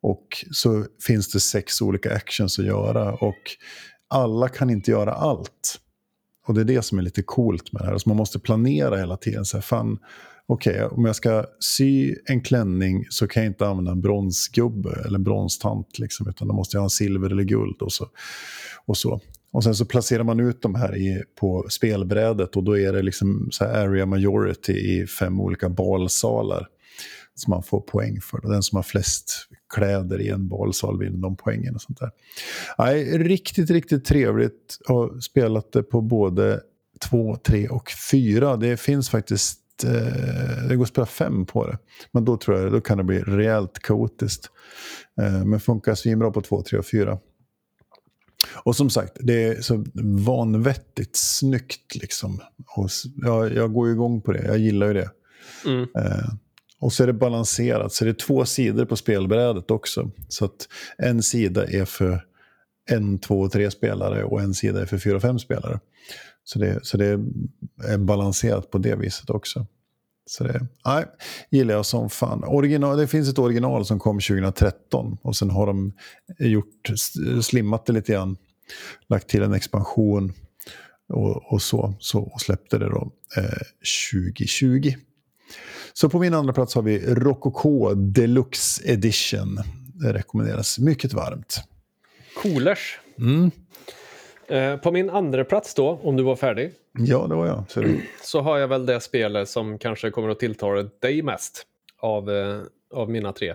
[0.02, 3.58] Och så finns det sex olika actions att göra och
[4.08, 5.80] alla kan inte göra allt.
[6.48, 7.98] Och det är det som är lite coolt med det här.
[7.98, 9.45] Så man måste planera hela tiden.
[9.45, 10.00] Så här, fan,
[10.48, 15.04] okej, okay, om jag ska sy en klänning så kan jag inte använda en bronsgubbe
[15.06, 18.10] eller bronstant, liksom, utan då måste jag ha en silver eller guld och så.
[18.86, 19.21] Och, så.
[19.56, 23.02] Och sen så placerar man ut de här i, på spelbrädet och då är det
[23.02, 26.68] liksom så area majority i fem olika balsalar
[27.36, 28.41] som man får poäng för.
[28.41, 32.12] Den som har flest kläder i en balsal vinner de poängen och sånt där.
[32.78, 34.78] Nej, riktigt, riktigt trevligt.
[34.88, 36.62] Jag har spelat det på både
[37.10, 38.58] 2, 3 och 4.
[38.58, 41.78] Det finns faktiskt eh, det går att spela 5 på det.
[42.12, 44.50] Men då tror jag då kan det bli rejält kaotiskt.
[45.22, 47.18] Eh, men funkar svinbra på 2, 3 och 4.
[48.53, 49.86] Och som sagt, det är så
[50.25, 52.41] vanvettigt snyggt liksom.
[52.75, 55.10] Och jag, jag går igång på det, jag gillar ju det.
[55.65, 55.88] Mm.
[55.97, 56.34] Eh,
[56.79, 60.12] och så är det balanserat, så det är två sidor på spelbrädet också.
[60.27, 62.25] Så att en sida är för
[62.89, 65.79] en, två, tre spelare och en sida är för fyra, fem spelare.
[66.43, 67.05] Så det, så det
[67.86, 69.67] är balanserat på det viset också.
[70.25, 71.05] Så det nej,
[71.49, 72.43] gillar jag som fan.
[72.43, 75.93] Original, det finns ett original som kom 2013 och sen har de
[76.39, 76.89] gjort,
[77.41, 78.38] slimmat det lite grann.
[79.09, 80.33] Lagt till en expansion
[81.09, 83.43] och, och så, så och släppte det då eh,
[84.11, 84.93] 2020.
[85.93, 89.59] Så på min andra plats har vi Rococo Deluxe Edition.
[89.93, 91.63] Det rekommenderas mycket varmt.
[92.41, 92.99] Coolers.
[93.19, 93.51] Mm.
[94.47, 97.63] Eh, på min andra plats då, om du var färdig, Ja, det var jag.
[97.69, 98.01] Så det.
[98.21, 101.65] så har jag väl det spelet som kanske kommer att tilltala dig mest
[101.99, 102.62] av, eh,
[102.93, 103.53] av mina tre.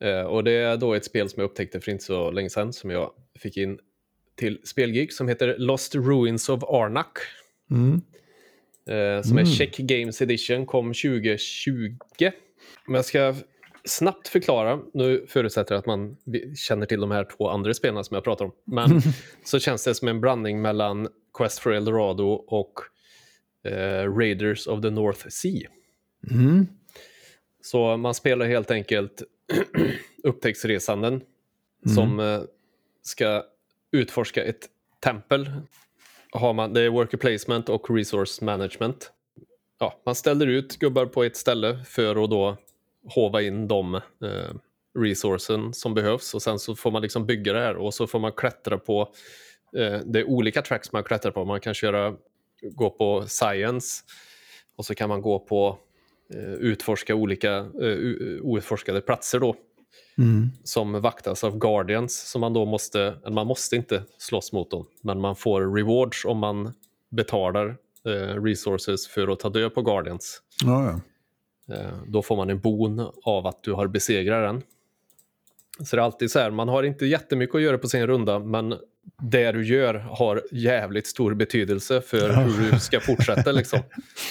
[0.00, 2.72] Eh, och det är då ett spel som jag upptäckte för inte så länge sedan
[2.72, 3.78] som jag fick in
[4.36, 7.18] till Spelgeek som heter Lost Ruins of Arnak.
[7.70, 8.00] Mm.
[9.24, 11.94] Som är Check Games Edition, kom 2020.
[12.86, 13.34] Men jag ska
[13.84, 16.16] snabbt förklara, nu förutsätter jag att man
[16.56, 18.52] känner till de här två andra spelen som jag pratar om.
[18.64, 19.00] Men
[19.44, 22.72] så känns det som en blandning mellan Quest for Eldorado och
[23.64, 25.70] eh, Raiders of the North Sea.
[26.30, 26.66] Mm.
[27.62, 29.22] Så man spelar helt enkelt
[30.22, 31.20] upptäcktsresanden
[31.94, 32.40] som eh,
[33.02, 33.44] ska
[33.92, 34.68] utforska ett
[35.00, 35.50] tempel.
[36.30, 39.12] Har man, det är worker placement och resource management.
[39.78, 42.56] Ja, man ställer ut gubbar på ett ställe för att då
[43.04, 44.00] hova in de eh,
[44.98, 48.18] resourcen som behövs och sen så får man liksom bygga det här och så får
[48.18, 49.00] man klättra på
[49.76, 51.44] eh, det är olika tracks man klättrar på.
[51.44, 52.14] Man kan köra,
[52.62, 54.02] gå på science
[54.76, 55.78] och så kan man gå på
[56.34, 59.56] eh, utforska olika eh, outforskade platser då
[60.18, 60.50] Mm.
[60.64, 65.20] som vaktas av Guardians som man då måste, man måste inte slåss mot dem, men
[65.20, 66.72] man får rewards om man
[67.10, 70.42] betalar eh, resources för att ta död på Guardians.
[70.64, 71.00] Ja, ja.
[71.72, 74.62] Eh, då får man en bon av att du har besegrat den.
[75.86, 78.38] Så det är alltid så här, man har inte jättemycket att göra på sin runda,
[78.38, 78.74] men
[79.22, 83.52] det du gör har jävligt stor betydelse för hur du ska fortsätta.
[83.52, 83.78] Liksom.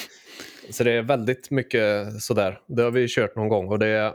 [0.70, 2.60] Så det är väldigt mycket sådär.
[2.66, 4.06] Det har vi kört någon gång och det är...
[4.06, 4.12] eh,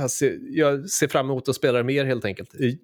[0.00, 2.54] Jag ser, jag ser fram emot att spela det mer helt enkelt.
[2.54, 2.78] I,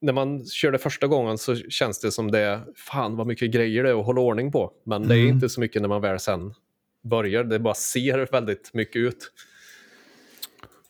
[0.00, 3.50] när man kör det första gången så känns det som det är, fan vad mycket
[3.50, 4.72] grejer det är att hålla ordning på.
[4.84, 5.34] Men det är Mm.
[5.34, 6.54] inte så mycket när man väl sen
[7.02, 7.44] börjar.
[7.44, 9.32] Det bara ser väldigt mycket ut.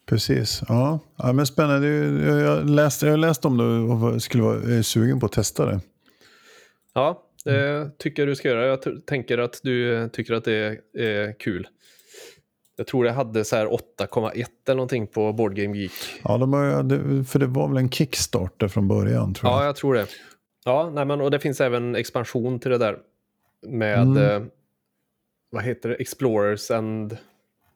[0.06, 0.62] Precis.
[0.68, 1.00] Ja.
[1.16, 1.88] ja, men spännande.
[2.40, 5.80] Jag läste, jag läste om det och skulle vara sugen på att testa det.
[6.94, 8.66] Ja, det tycker jag du ska göra.
[8.66, 11.68] Jag tänker att du eh, tycker att det är, kul.
[12.76, 14.32] Jag tror det hade så här 8,1
[14.66, 15.92] eller någonting på Board Game Geek.
[16.24, 19.60] Ja, de har, för det var väl en Kickstarter från början tror jag.
[19.60, 20.06] Ja, jag tror det.
[20.64, 22.98] Ja, nej, men, och det finns även expansion till det där.
[23.66, 24.50] Med, Mm.
[25.50, 27.16] Vad heter det, Explorers and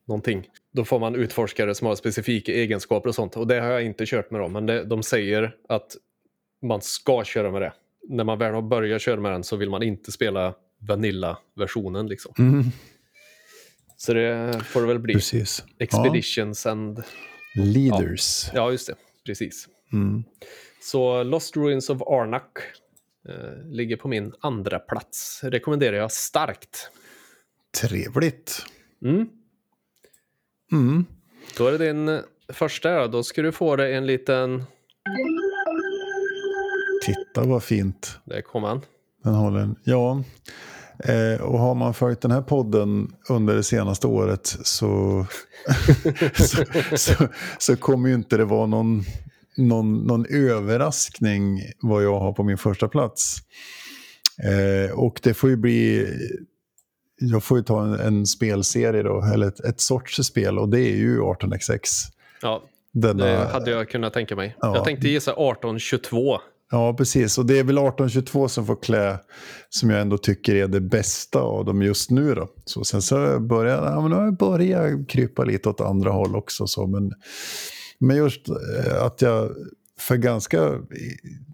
[0.06, 0.48] någonting.
[0.72, 3.36] Då får man utforskare som har specifika egenskaper och sånt.
[3.36, 5.96] Och det har jag inte kört med dem, men det, de säger att
[6.62, 7.72] man ska köra med det.
[8.08, 12.06] När man väl har börjat köra med den så vill man inte spela Vanilla-versionen.
[12.06, 12.34] Liksom.
[12.38, 12.64] Mm,
[13.96, 15.14] Så det får det väl bli.
[15.14, 15.64] precis.
[15.78, 16.98] Expeditions and...
[17.54, 17.62] Ja.
[17.64, 18.50] Leaders.
[18.54, 18.94] Ja, just det.
[19.26, 19.68] Precis.
[19.92, 20.24] Mm.
[20.82, 22.58] Så Lost Ruins of Arnak
[23.28, 25.40] eh, ligger på min andra plats.
[25.44, 26.90] Rekommenderar jag starkt.
[27.80, 28.66] Trevligt.
[29.04, 29.28] Mm.
[30.72, 31.04] Mm.
[31.56, 33.08] Då är det din eh, första.
[33.08, 34.64] Då ska du få dig en liten...
[37.04, 38.18] Titta vad fint.
[38.24, 38.80] Där kom han.
[39.24, 39.76] Den håller en.
[39.84, 40.22] Ja,
[41.04, 45.26] eh, och har man följt den här podden under det senaste året så,
[46.34, 46.64] så,
[46.96, 49.04] så, så kommer ju inte det vara någon,
[49.56, 53.36] någon, någon överraskning vad jag har på min första plats.
[54.42, 56.08] Eh, och det får ju bli,
[57.20, 60.80] jag får ju ta en, en spelserie då, eller ett, ett sorts spel och det
[60.80, 61.80] är ju 18xx.
[62.42, 64.56] Ja, Denna, det hade jag kunnat tänka mig.
[64.60, 64.74] Ja.
[64.76, 66.38] Jag tänkte gissa 1822.
[66.70, 67.38] Ja, precis.
[67.38, 69.18] Och det är väl 1822 som får klä,
[69.68, 72.34] som jag ändå tycker är det bästa av dem just nu.
[72.34, 72.48] Då.
[72.64, 76.66] Så sen så börjar ja, men jag börjat krypa lite åt andra håll också.
[76.66, 77.12] Så, men,
[77.98, 79.50] men just eh, att jag
[79.98, 80.80] för ganska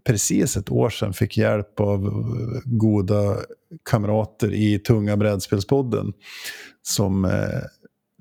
[0.04, 2.00] precis ett år sedan fick hjälp av
[2.64, 3.36] goda
[3.82, 6.12] kamrater i Tunga brädspelspodden
[6.82, 7.30] som eh,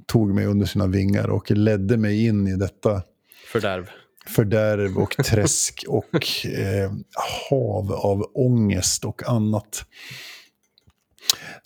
[0.08, 3.02] tog mig under sina vingar och ledde mig in i detta
[3.52, 3.90] Fördärv.
[4.28, 6.92] fördärv och träsk och eh,
[7.50, 9.86] hav av ångest och annat.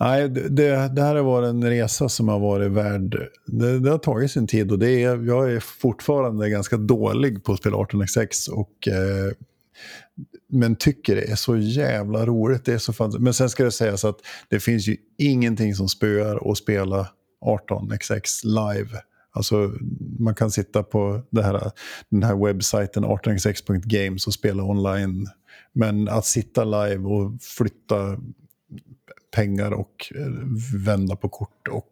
[0.04, 3.30] Nej, det, det här har varit en resa som har varit värd...
[3.46, 7.54] Det, det har tagit sin tid och det är, jag är fortfarande ganska dålig på
[7.54, 9.32] att spela 18xx och eh,
[10.50, 12.66] men tycker det är så jävla roligt.
[12.66, 13.16] Det är så fan...
[13.20, 14.18] Men sen ska det sägas att
[14.50, 17.08] det finns ju ingenting som spöar att spela
[17.46, 18.90] 18xx live.
[19.32, 19.72] Alltså
[20.20, 21.72] man kan sitta på det här,
[22.10, 25.28] den här webbsajten 18xx.games och spela online.
[25.74, 28.18] Men att sitta live och flytta
[29.34, 30.32] pengar och eh,
[30.86, 31.92] vända på kort och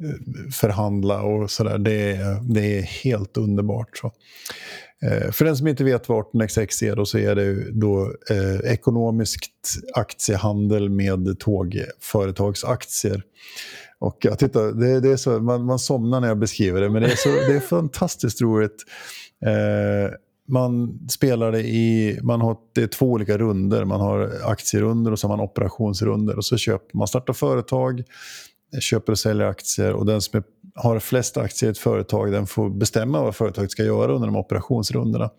[0.00, 1.78] eh, förhandla och sådär.
[1.78, 3.98] Det, det är helt underbart.
[3.98, 4.12] Så.
[5.02, 8.72] Eh, för den som inte vet vad 18xx är då, så är det då eh,
[8.72, 9.50] ekonomiskt
[9.94, 13.22] aktiehandel med tågföretagsaktier.
[13.98, 17.02] Och jag tittar, det, det är så, man, man somnar när jag beskriver det, men
[17.02, 18.84] det är, så, det är fantastiskt roligt.
[19.46, 20.14] Eh,
[20.46, 23.84] man spelar det i, man har, det är två olika runder.
[23.84, 26.36] Man har aktierunder och så har man operationsrunder.
[26.36, 28.02] Och så köper man startar företag,
[28.80, 32.46] köper och säljer aktier och den som är, har flest aktier i ett företag den
[32.46, 35.30] får bestämma vad företaget ska göra under de operationsrundorna.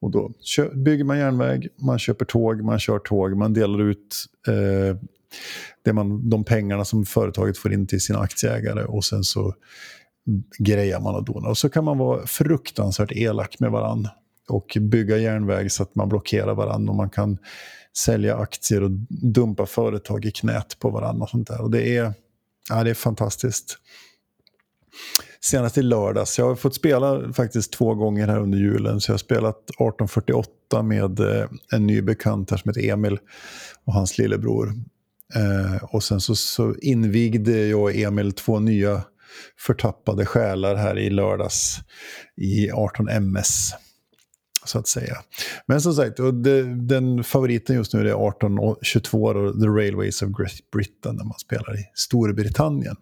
[0.00, 0.32] Och då
[0.74, 4.96] bygger man järnväg, man köper tåg, man kör tåg, man delar ut eh,
[5.84, 9.54] det man, de pengarna som företaget får in till sina aktieägare och sen så
[10.58, 11.50] grejar man och donar.
[11.50, 14.10] Och så kan man vara fruktansvärt elak med varandra
[14.52, 17.38] och bygga järnväg så att man blockerar varandra och man kan
[17.96, 21.22] sälja aktier och dumpa företag i knät på varandra.
[21.22, 21.60] Och sånt där.
[21.60, 22.14] Och det, är,
[22.68, 23.78] ja, det är fantastiskt.
[25.40, 29.14] Senast i lördags, jag har fått spela faktiskt två gånger här under julen, så jag
[29.14, 33.18] har spelat 1848 med eh, en ny bekant här som heter Emil
[33.84, 34.72] och hans lillebror.
[35.34, 39.02] Eh, och sen så, så invigde jag och Emil två nya
[39.58, 41.78] förtappade själar här i lördags
[42.36, 43.74] i 18 MS
[44.64, 45.16] så att säga.
[45.66, 50.70] Men som sagt, och det, den favoriten just nu är 1822 The Railways of Great
[50.72, 52.96] Britain när man spelar i Storbritannien.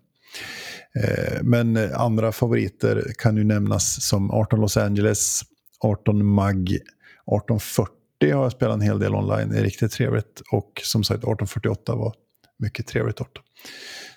[0.94, 5.40] Eh, men andra favoriter kan ju nämnas som 18 Los Angeles,
[5.81, 10.42] 18 MAG, 1840 har jag spelat en hel del online, det är riktigt trevligt.
[10.53, 12.14] Och som sagt 1848 var
[12.59, 13.42] mycket trevligt också.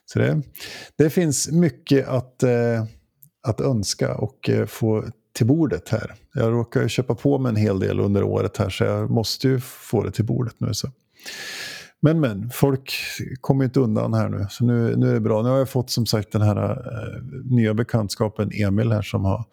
[0.05, 0.41] Så det,
[0.95, 2.85] det finns mycket att, eh,
[3.47, 6.13] att önska och eh, få till bordet här.
[6.33, 9.59] Jag råkar köpa på mig en hel del under året här så jag måste ju
[9.59, 10.73] få det till bordet nu.
[10.73, 10.91] Så.
[11.99, 12.93] Men men, folk
[13.41, 14.47] kommer inte undan här nu.
[14.49, 15.41] Så nu, nu är det bra.
[15.41, 19.45] Nu har jag fått som sagt den här eh, nya bekantskapen Emil här som har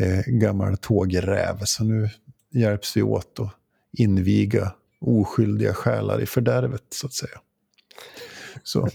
[0.00, 1.58] eh, gammal tågräv.
[1.64, 2.08] Så nu
[2.52, 3.50] hjälps vi åt att
[3.92, 7.40] inviga oskyldiga själar i fördärvet så att säga.
[8.62, 8.88] Så.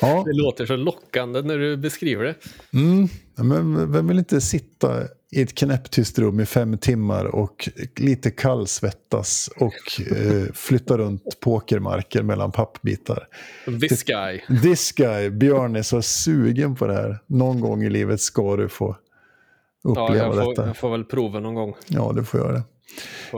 [0.00, 0.24] Ja.
[0.26, 2.34] Det låter så lockande när du beskriver det.
[2.72, 3.08] Mm.
[3.36, 9.50] Men vem vill inte sitta i ett knäpptyst rum i fem timmar och lite kallsvettas
[9.56, 13.28] och eh, flytta runt pokermarker mellan pappbitar.
[13.80, 14.40] This guy.
[14.62, 15.30] This guy.
[15.30, 17.18] Björn är så sugen på det här.
[17.26, 18.96] Någon gång i livet ska du få
[19.84, 20.66] uppleva ja, jag får, detta.
[20.66, 21.74] Jag får väl prova någon gång.
[21.88, 22.62] Ja, du får göra det.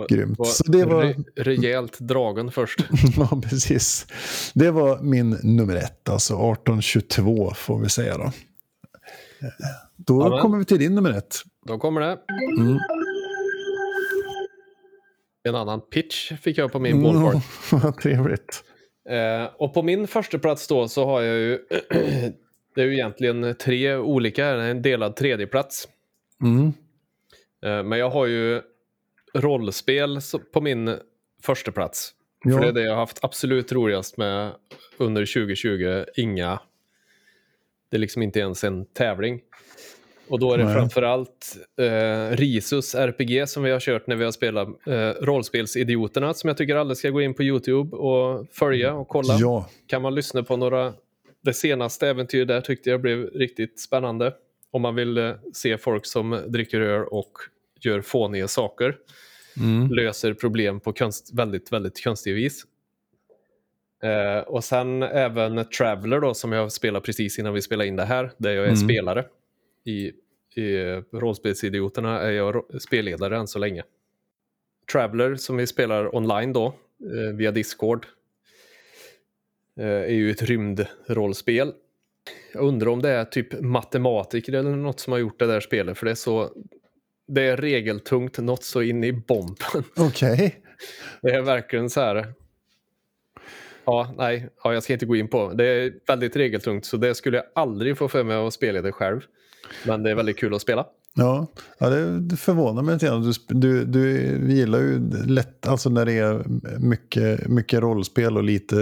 [0.08, 0.46] Grymt.
[0.46, 1.02] Så det var...
[1.02, 2.80] Re rejält dragen först.
[3.16, 4.06] ja, precis.
[4.54, 8.32] Det var min nummer ett, alltså 1822 får vi säga då.
[9.96, 10.40] Då Amen.
[10.40, 11.36] kommer vi till din nummer ett.
[11.66, 12.18] Då kommer det.
[12.58, 12.78] Mm.
[15.48, 17.44] En annan pitch fick jag på min ballpark.
[17.72, 18.64] Mm, vad trevligt.
[19.08, 21.58] Eh, och på min första plats då så har jag ju
[22.74, 25.88] det är ju egentligen tre olika, en delad tredjeplats.
[26.42, 26.72] Mm.
[27.64, 28.62] Eh, men jag har ju
[29.34, 30.20] rollspel
[30.52, 30.96] på min
[31.42, 32.14] första plats.
[32.44, 32.52] Ja.
[32.52, 34.52] För det är det jag har haft absolut roligast med
[34.96, 36.04] under 2020.
[36.16, 36.60] Inga,
[37.90, 39.40] det är liksom inte ens en tävling.
[40.28, 40.74] Och då är det Nej.
[40.74, 46.48] framförallt eh, Risus RPG som vi har kört när vi har spelat eh, Rollspelsidioterna som
[46.48, 49.36] jag tycker alla ska gå in på YouTube och följa och kolla.
[49.40, 49.68] Ja.
[49.86, 50.92] Kan man lyssna på några,
[51.44, 54.34] det senaste äventyret där tyckte jag blev riktigt spännande.
[54.70, 57.32] Om man vill eh, se folk som dricker öl och
[57.84, 58.96] gör fåniga saker.
[59.56, 59.90] Mm.
[59.90, 62.64] Löser problem på konst, väldigt, väldigt konstiga vis.
[64.02, 68.04] Eh, och sen även Traveller då som jag spelade precis innan vi spelade in det
[68.04, 68.76] här, där jag är mm.
[68.76, 69.24] spelare.
[69.84, 70.12] I,
[70.60, 70.76] i
[71.12, 73.82] rollspelsidioterna är jag spelledare än så länge.
[74.92, 78.06] Traveller som vi spelar online då, eh, via Discord,
[79.80, 81.72] eh, är ju ett rymdrollspel.
[82.52, 85.98] Jag undrar om det är typ matematiker eller något som har gjort det där spelet,
[85.98, 86.50] för det är så
[87.26, 89.84] det är regeltungt något så in i bomben.
[89.96, 90.32] Okej.
[90.32, 90.50] Okay.
[91.22, 92.26] Det är verkligen så här.
[93.84, 95.52] Ja, nej, ja, jag ska inte gå in på.
[95.52, 98.92] Det är väldigt regeltungt så det skulle jag aldrig få för mig att spela det
[98.92, 99.20] själv.
[99.86, 100.86] Men det är väldigt kul att spela.
[101.14, 101.46] Ja,
[101.78, 103.32] ja det förvånar mig lite grann.
[103.48, 106.44] Du, du, du gillar ju lätt, alltså när det är
[106.78, 108.76] mycket, mycket rollspel och lite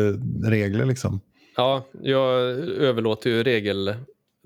[0.44, 1.20] regler liksom.
[1.56, 2.40] Ja, jag
[2.78, 3.94] överlåter ju regel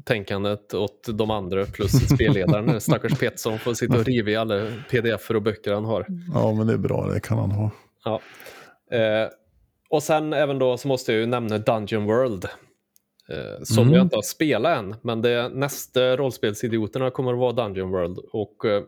[0.06, 2.80] tänkandet åt de andra plus spelledaren.
[2.80, 6.06] Stackars Pettersson får sitta och riva i alla pdf och böcker han har.
[6.34, 7.70] Ja, men det är bra, det kan han ha.
[8.04, 8.20] Ja.
[8.96, 9.28] Eh,
[9.90, 12.44] och sen även då så måste jag ju nämna Dungeon World.
[13.28, 13.94] Eh, som Mm.
[13.94, 18.18] jag inte har spelat än, men det nästa rollspelsidioterna kommer att vara Dungeon World.
[18.32, 18.82] Och eh,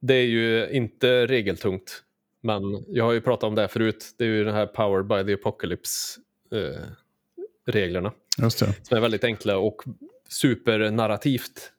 [0.00, 2.02] det är ju inte regeltungt.
[2.42, 4.04] Men jag har ju pratat om det förut.
[4.18, 6.20] Det är ju den här Powered by the Apocalypse
[6.52, 6.80] eh.
[8.42, 8.74] Just det.
[8.82, 9.82] Som är väldigt enkla och
[10.34, 11.70] supernarrativt.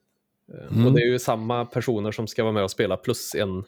[0.54, 0.88] Eh, Mm.
[0.88, 3.64] Och det är ju samma personer som ska vara med och spela plus en,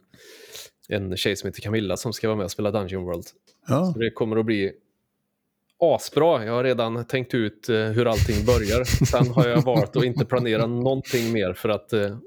[0.89, 3.25] en tjej som heter Camilla som ska vara med och spela Dungeon World.
[3.67, 4.71] Ja, Så det kommer att bli
[5.79, 6.45] asbra.
[6.45, 8.83] Jag har redan tänkt ut eh, hur allting börjar.
[9.05, 12.17] Sen har jag valt att inte planera någonting mer för att eh,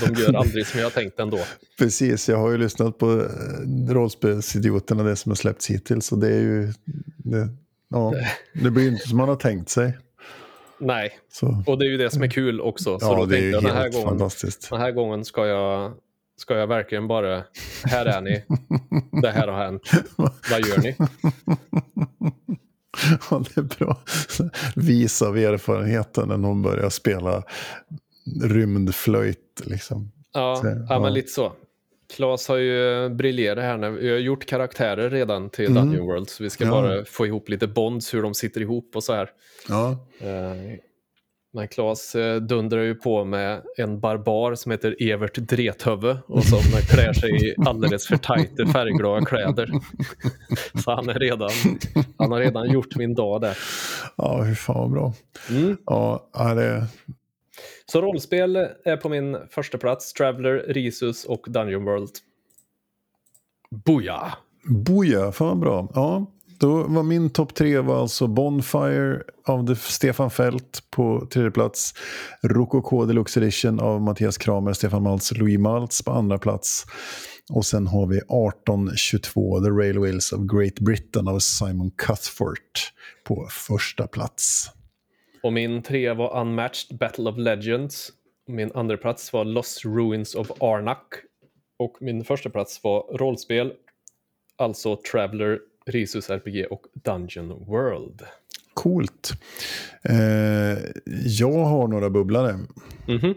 [0.00, 1.38] de gör aldrig som jag har tänkt ändå.
[1.78, 2.28] precis.
[2.28, 3.28] Jag har ju lyssnat på
[3.88, 6.12] rollspelsidioterna, det som har släppts hittills.
[6.12, 6.72] Och det är ju...
[7.16, 7.48] Det,
[7.90, 8.14] ja,
[8.62, 9.98] det blir ju inte som man har tänkt sig.
[10.84, 12.98] Nej, Så, och det är ju det som är kul också.
[12.98, 14.30] Så ja, då det är tänkte ju jag den här, gången,
[14.70, 15.92] den här gången ska jag,
[16.36, 17.42] ska jag verkligen bara,
[17.84, 18.44] här är ni,
[19.22, 19.90] det här har hänt,
[20.50, 20.96] vad gör ni?
[23.30, 23.98] Ja, det är bra.
[24.76, 27.42] Vis av erfarenheten när någon börjar spela
[28.42, 29.62] rymdflöjt.
[29.64, 30.12] Liksom.
[30.32, 31.00] Ja, Så, ja.
[31.00, 31.52] men lite så.
[32.14, 33.90] Klas har ju briljerat här nu.
[33.90, 35.84] Vi har gjort karaktärer redan till Mm.
[35.86, 36.70] Dungeon World, så vi ska Ja.
[36.70, 39.30] bara få ihop lite bonds, hur de sitter ihop och så här.
[39.68, 39.90] Ja,
[40.20, 40.78] Eh,
[41.56, 46.58] Men Klas eh, dundrar ju på med en barbar som heter Evert Drethövve och som
[46.90, 49.70] klär sig i alldeles för tajta färgglada kläder.
[50.84, 51.50] Så han, är redan,
[52.18, 53.58] han har redan gjort min dag där.
[54.16, 55.12] ja hur fan vad bra.
[55.50, 55.76] Mm.
[55.86, 56.86] Ja, ja, det,
[57.92, 60.12] så rollspel är på min första plats.
[60.12, 62.10] Traveller, Risus och Dungeon World.
[63.70, 64.32] Boja!
[64.64, 65.88] Boja, fan vad bra.
[65.94, 66.26] Ja,
[66.58, 71.94] då var min topp tre var alltså Bonfire av Stefan Fält på tredje plats.
[72.42, 76.84] Rokoko Deluxe Edition av Mattias Kramer, Stefan Maltz, Louis Maltz på andra plats.
[77.52, 82.92] Och sen har vi 1822 The Railways of Great Britain av Simon Cuthfort
[83.24, 84.70] på första plats.
[85.44, 88.12] Och min tre var Unmatched Battle of Legends.
[88.46, 91.14] Min andra plats var Lost Ruins of Arnak.
[91.78, 93.72] Och min första plats var rollspel,
[94.56, 98.22] alltså Traveller, Risus RPG och Dungeon World.
[98.74, 99.32] Coolt.
[100.02, 100.78] Eh,
[101.24, 102.58] jag har några bubblare.
[103.06, 103.34] Mhm.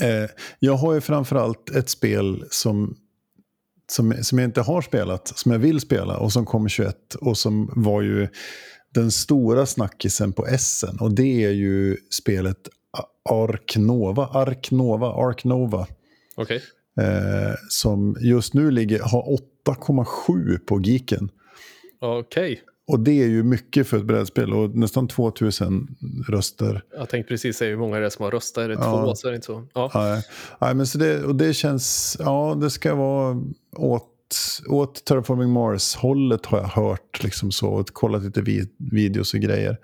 [0.00, 2.96] Eh, jag har ju framförallt ett spel som,
[3.90, 7.38] som, som jag inte har spelat, som jag vill spela och som kom 21 och
[7.38, 8.28] som var ju
[9.00, 10.96] den stora snackisen på Essen.
[11.00, 12.68] Och det är ju spelet
[13.30, 15.86] Ark Nova, Ark Nova, Ark Nova.
[16.36, 16.62] Okej.
[17.00, 21.30] Eh, som just nu ligger, har 8,7 på Geeken.
[22.00, 22.62] Okej.
[22.86, 25.96] Och det är ju mycket för ett brädspel och nästan 2000
[26.28, 26.82] röster.
[26.96, 28.64] Jag tänkte precis säga hur många det är som har röstat.
[28.64, 29.04] Är det Ja.
[29.04, 29.66] två så är det inte så.
[29.74, 29.90] Ja.
[29.94, 30.22] Nej,
[30.60, 33.42] nej men så det, och det känns, ja det ska vara
[33.76, 34.06] åt,
[34.66, 39.78] åt Terraforming Mars-hållet har jag hört liksom så och kollat lite vid, videos och grejer.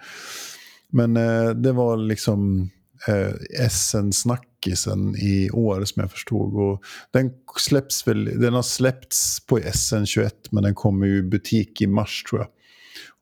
[0.91, 2.71] Men eh, det var liksom
[3.09, 6.55] eh, SN-snackisen i år som jag förstod.
[6.55, 11.81] Och den släpps väl, den har släppts på SN 21 men den kommer i butik
[11.81, 12.49] i mars tror jag.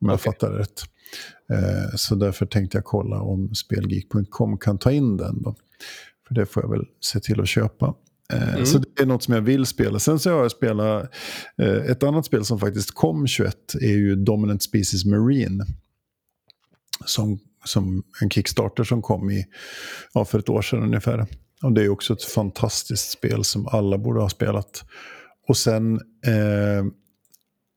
[0.00, 0.24] Om jag Okej.
[0.24, 0.82] fattar det rätt.
[1.50, 5.42] Eh, så därför tänkte jag kolla om spelgeek.com kan ta in den.
[5.42, 5.54] Då.
[6.28, 7.94] För det får jag väl se till att köpa.
[8.32, 8.66] Eh, Mm.
[8.66, 9.98] Så det är något som jag vill spela.
[9.98, 11.10] Sen så har jag spelat
[11.58, 15.64] eh, ett annat spel som faktiskt kom 21 är ju Dominant Species Marine.
[17.04, 19.46] Som, som en Kickstarter som kom i,
[20.14, 21.26] ja, för ett år sedan ungefär.
[21.62, 24.84] Och det är också ett fantastiskt spel som alla borde ha spelat.
[25.48, 25.94] Och sen
[26.26, 26.84] eh,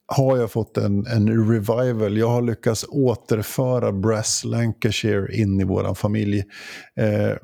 [0.08, 2.18] har jag fått en, en revival.
[2.18, 6.40] Jag har lyckats återföra Brass Lancashire in i vår familj.
[6.96, 7.38] Eh,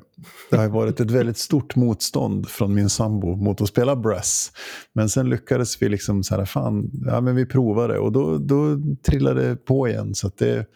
[0.50, 4.52] det har varit ett väldigt stort motstånd från min sambo mot att spela Brass.
[4.92, 8.78] Men sen lyckades vi liksom så här, fan, ja men vi provade och då, då
[9.06, 10.14] trillade det på igen.
[10.14, 10.66] Så det,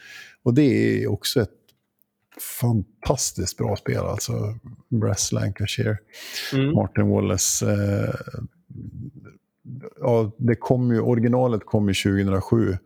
[0.42, 0.62] och det
[1.02, 1.50] är också ett
[2.60, 4.32] fantastiskt bra spel alltså.
[4.88, 5.98] Brass Lancashire.
[6.52, 6.74] Mm.
[6.74, 7.72] Martin Wallace.
[7.72, 8.14] Eh,
[10.00, 12.76] ja, det kom ju, originalet kom ju 2007.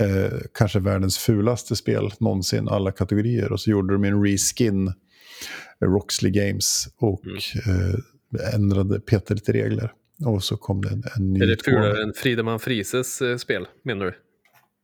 [0.00, 3.52] Eh, kanske världens fulaste spel någonsin, alla kategorier.
[3.52, 7.22] Och så gjorde de en reskin, eh, Roxley Games, och
[7.66, 9.92] eh, ändrade, petade lite regler.
[10.24, 13.66] Och så kom det en, en ny Är det fulare än Friedemann Frieses eh, spel,
[13.82, 14.14] menar du?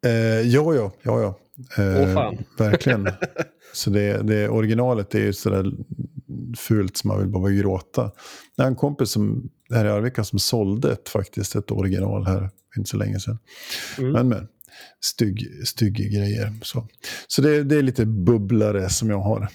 [0.08, 1.38] Eh, ja, ja, ja, ja.
[1.82, 2.44] Eh, Åh, fan.
[2.58, 3.08] Verkligen.
[3.72, 5.72] Så det, det originalet är ju sådär
[6.56, 8.10] fult som man vill bara gråta.
[8.56, 12.50] Det är en kompis som, här i Arvika som sålde ett, faktiskt ett original här
[12.74, 13.38] för inte så länge sedan.
[13.98, 14.12] Mm.
[14.12, 14.48] Men, men.
[15.00, 16.52] Stygg, stygg grejer.
[16.62, 16.88] Så,
[17.26, 19.48] så det, det är lite bubblare som jag har,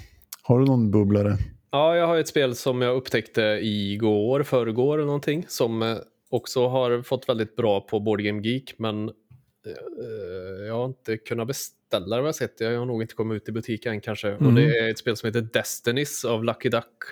[0.43, 1.37] Har du någon bubblare?
[1.71, 5.97] Ja, jag har ett spel som jag upptäckte igår, förrgår eller någonting, som eh,
[6.29, 11.47] också har fått väldigt bra på Board Game Geek, men eh, jag har inte kunnat
[11.47, 12.59] beställa det vad jag sett.
[12.59, 14.35] Jag har nog inte kommit ut i butik än kanske.
[14.35, 17.03] Och det är ett spel som heter Destinies av Lucky Duck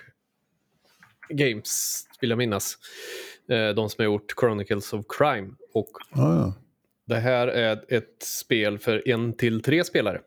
[1.30, 2.78] Games, vill jag minnas.
[3.49, 5.53] Eh, de som har gjort Chronicles of Crime.
[5.73, 6.53] Och Ja, ja.
[7.05, 10.21] det här är ett spel för en till tre spelare.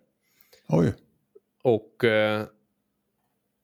[0.69, 0.93] Oj.
[1.63, 2.45] Och eh,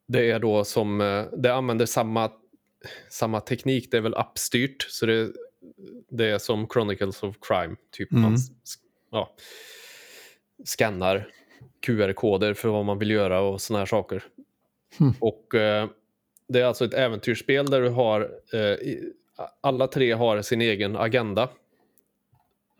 [0.08, 2.30] det är då som, eh, det använder samma,
[3.08, 4.82] samma teknik, det är väl appstyrt.
[4.90, 5.32] Så det,
[6.10, 8.22] det är som Chronicles of Crime, typ Mm.
[8.22, 8.36] man
[9.10, 9.34] ja,
[10.64, 11.28] scannar
[11.86, 14.24] QR-koder för vad man vill göra och såna här saker.
[14.98, 15.12] Hmm.
[15.20, 15.88] Och eh,
[16.48, 18.20] det är alltså ett äventyrsspel där du har,
[18.52, 18.76] eh,
[19.60, 21.48] alla tre har sin egen agenda.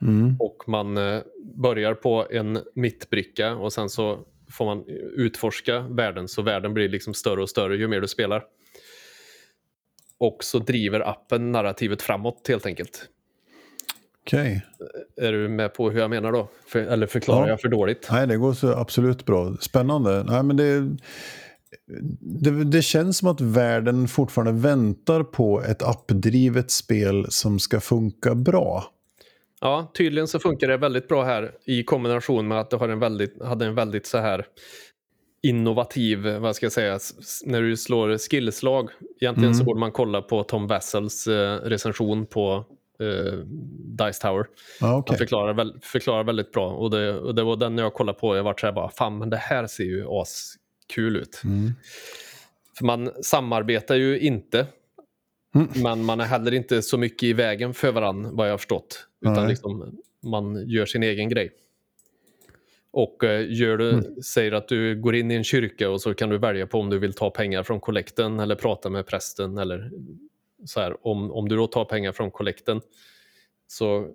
[0.02, 0.36] Mm.
[0.40, 1.20] Och man eh,
[1.54, 4.18] börjar på en mittbricka och sen så
[4.50, 4.84] får man
[5.16, 8.44] utforska världen så världen blir liksom större och större ju mer du spelar.
[10.18, 13.08] Och så driver appen narrativet framåt helt enkelt.
[14.26, 14.62] Okej.
[15.16, 16.48] Är du med på hur jag menar då?
[16.66, 17.48] För, eller förklarar Ja.
[17.48, 18.08] jag för dåligt?
[18.12, 19.56] Nej, det går så absolut bra.
[19.60, 20.24] Spännande.
[20.28, 20.96] Nej, men det,
[22.20, 28.34] det, det känns som att världen fortfarande väntar på ett appdrivet spel som ska funka
[28.34, 28.84] bra.
[29.60, 32.98] Ja, tydligen så funkar det väldigt bra här i kombination med att det har en
[32.98, 34.46] väldigt, hade en väldigt så här
[35.42, 36.98] innovativ, vad ska jag säga,
[37.44, 38.90] när du slår skillslag.
[39.20, 39.66] Egentligen så Mm.
[39.66, 42.64] borde man kolla på Tom Vassels eh, recension på
[43.00, 43.32] eh,
[44.06, 44.46] Dice Tower.
[44.80, 45.18] Ja, Han okej.
[45.18, 48.36] förklarar, förklarar väldigt bra och det, och det var den jag kollade på.
[48.36, 50.04] Jag var så här bara, fan men det här ser ju
[50.90, 51.40] askul ut.
[51.44, 51.72] Mm.
[52.78, 54.66] För man samarbetar ju inte.
[55.54, 55.68] Mm.
[55.82, 59.06] Men man är heller inte så mycket i vägen för varandra vad jag har förstått.
[59.20, 59.48] Utan Nej.
[59.48, 61.50] liksom, man gör sin egen grej.
[62.90, 64.22] Och eh, gör du, Mm.
[64.22, 66.90] säger att du går in i en kyrka och så kan du välja på om
[66.90, 69.58] du vill ta pengar från kollekten eller prata med prästen.
[69.58, 69.90] Eller
[70.64, 72.80] så här, om, om du då tar pengar från kollekten
[73.66, 74.10] så,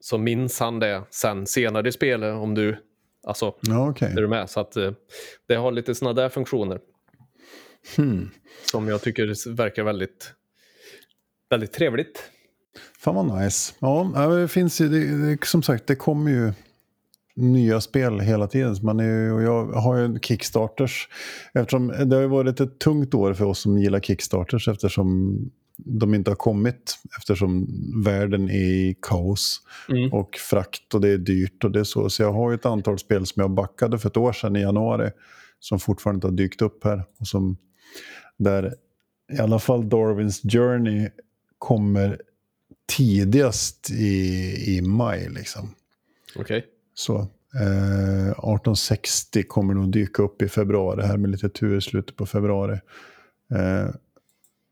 [0.00, 2.76] så minns han det sen senare i spelet om du,
[3.26, 4.12] alltså, Ja, okej.
[4.12, 4.50] är du med?
[4.50, 4.90] Så att eh,
[5.48, 6.80] det har lite sådana där funktioner
[7.96, 8.30] Hmm.
[8.70, 10.32] som jag tycker verkar väldigt,
[11.50, 12.22] väldigt trevligt.
[12.98, 13.74] Fan vad nice.
[13.78, 16.52] Ja, det finns ju, det, det, som sagt, det kommer ju
[17.36, 18.76] nya spel hela tiden.
[18.82, 21.08] Man är, ju- och jag har ju Kickstarters.
[21.54, 25.36] Eftersom det har varit ett tungt år för oss som gillar Kickstarters eftersom
[25.86, 26.98] de inte har kommit.
[27.18, 27.66] Eftersom
[28.04, 30.12] världen är i kaos Mm.
[30.12, 32.10] och frakt och det är dyrt och det är så.
[32.10, 34.60] Så jag har ju ett antal spel som jag backade för ett år sedan i
[34.60, 35.10] januari
[35.60, 37.04] som fortfarande inte har dykt upp här.
[37.20, 37.56] Och som
[38.36, 38.74] där
[39.32, 41.08] i alla fall Darwins Journey
[41.58, 42.20] kommer
[42.96, 45.28] tidigast i, i maj.
[45.30, 45.74] Liksom.
[46.36, 46.66] Okej.
[46.94, 47.16] Så,
[47.60, 52.26] eh, 1860 kommer nog dyka upp i februari här med lite tur i slutet på
[52.26, 52.78] februari.
[53.54, 53.88] Eh,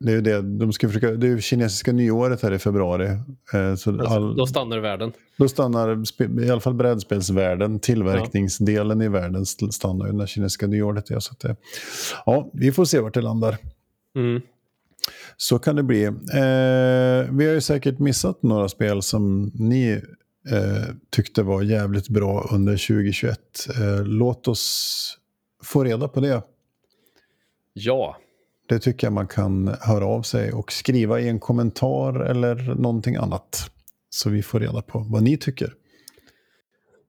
[0.00, 3.06] det är ju det, de ska försöka, det är kinesiska nyåret här i februari.
[3.08, 3.18] Eh,
[3.52, 5.12] så Alltså, all, Då stannar världen.
[5.36, 6.02] då stannar
[6.44, 11.20] i alla fall brädspelsvärlden, tillverkningsdelen i världen st- stannar ju när kinesiska nyåret är.
[11.20, 11.56] Så det,
[12.26, 13.56] ja, vi får se vart det landar.
[14.16, 14.40] Mm.
[15.36, 16.04] Så kan det bli.
[16.04, 16.12] Eh,
[17.32, 19.90] vi har ju säkert missat några spel som ni
[20.50, 23.38] eh, tyckte var jävligt bra under 2021.
[23.80, 25.18] Eh, låt oss
[25.64, 26.42] få reda på det.
[27.72, 28.16] Ja,
[28.68, 33.16] Det tycker jag man kan höra av sig och skriva i en kommentar eller någonting
[33.16, 33.70] annat.
[34.10, 35.74] Så vi får reda på vad ni tycker.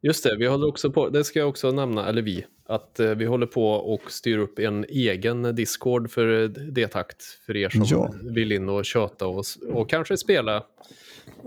[0.01, 0.37] just det.
[0.37, 3.45] Vi håller också på, det ska jag också nämna, eller vi, att eh, vi håller
[3.45, 8.13] på och styr upp en egen Discord för eh, D-takt för er som Ja.
[8.35, 9.43] vill in och köta och,
[9.73, 10.63] och kanske spela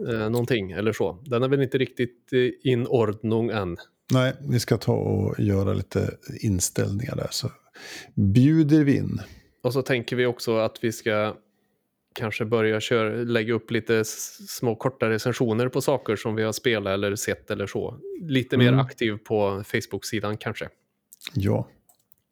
[0.08, 1.18] eh, någonting eller så.
[1.24, 3.76] Den är väl inte riktigt eh, in ordnung än.
[4.12, 6.10] Nej, vi ska ta och göra lite
[6.40, 7.28] inställningar där.
[7.30, 7.50] Så
[8.14, 9.20] bjuder vi in.
[9.62, 11.36] Och så tänker vi också att vi ska
[12.14, 16.90] kanske börja köra, lägga upp lite små korta recensioner på saker som vi har spelat
[16.92, 17.98] eller sett eller så.
[18.22, 18.80] Lite mer Mm.
[18.80, 20.68] aktiv på Facebook-sidan kanske.
[21.34, 21.68] Ja,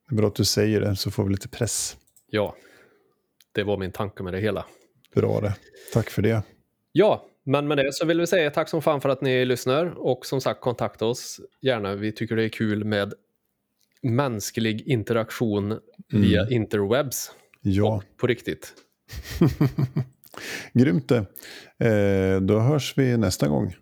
[0.09, 1.97] det är bra att du säger det så får vi lite press.
[2.31, 2.57] Ja,
[3.53, 4.67] det var min tanke med det hela.
[5.15, 5.55] Bra det.
[5.93, 6.43] Tack för det.
[6.93, 9.87] Ja, men med det så vill vi säga tack som fan för att ni lyssnar
[9.87, 11.95] och som sagt kontakta oss gärna.
[11.95, 13.15] Vi tycker det är kul med
[14.03, 15.79] mänsklig interaktion
[16.13, 17.31] via interwebs
[17.63, 18.73] Ja, och på riktigt.
[20.73, 21.27] grymt det.
[21.89, 23.75] Eh, då hörs vi nästa gång.